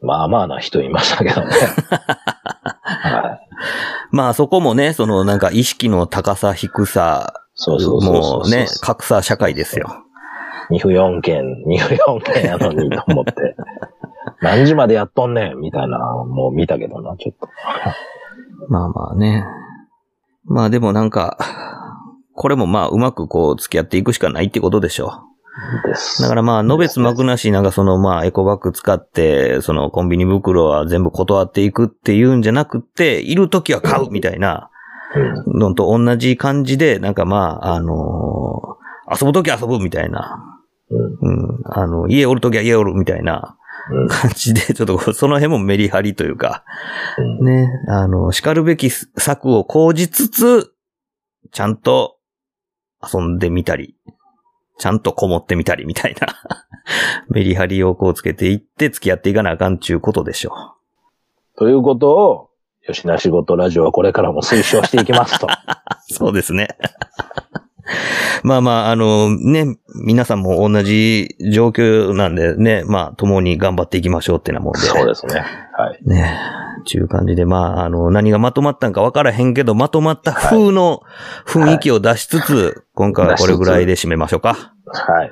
[0.01, 1.47] まあまあな人いましたけどね。
[2.83, 3.49] はい。
[4.11, 10.03] まあそこもね、そのなんか意識の高さ低さ、そうそうそうそうもうね、格差社会ですよ。
[10.69, 13.55] 二不四件、二不四件やのにと思って。
[14.41, 17.47] 何時までやっとんねんみたいな、もう見たけどな、ちょっと。
[18.69, 19.45] まあまあね。
[20.45, 21.37] まあでもなんか、
[22.35, 25.11] これもまあうまくこう付き合っていくしかないってことでしょ
[25.85, 26.21] です。
[26.21, 26.23] う。
[26.23, 34.69] だからまあ、のべつ幕なしなんかそのまあエコバッグ使って、そのコンビニ袋は全部断っていくっていうんじゃなくて、いるときは買うみたいな
[35.15, 38.79] うんのと同じ感じで、なんかまあ、あのー
[39.11, 40.58] 遊ぶときは遊ぶみたいな。
[40.91, 41.61] うんうん。
[41.65, 43.57] あの、家おるときは家おるみたいな
[43.91, 46.63] うん感じで、ちょっとその辺もメリハリというか、
[47.17, 50.73] うんね、あの、叱るべき策を講じつつ、
[51.51, 52.17] ちゃんと
[53.01, 53.95] 遊んでみたり、
[54.77, 56.27] ちゃんとこもってみたりみたいな、
[57.29, 60.51] メリハリをこうつけていって付き合っていかなあかんちゅうことでしょ
[61.57, 62.49] ということを、
[62.85, 65.47] 吉な仕事ラジオはこれからも推奨していきますと。
[65.47, 65.49] う。
[66.13, 66.69] そうですね。
[68.43, 74.79] まあまあ、あのね、皆さんも同じ状況なんでね、まあ、共に頑張っていきましょうってなもんで。
[74.79, 75.43] そうですね。
[75.77, 75.99] はい。
[76.05, 76.39] ね
[76.85, 81.01] ちゅう感じで、まあ、あの、何がまとまったんか分からへんけど、まとまった風の
[81.45, 84.73] 雰囲気を出しつつ、今回はこれぐらいで締めましょうか。
[84.85, 85.25] はい。
[85.25, 85.31] はい。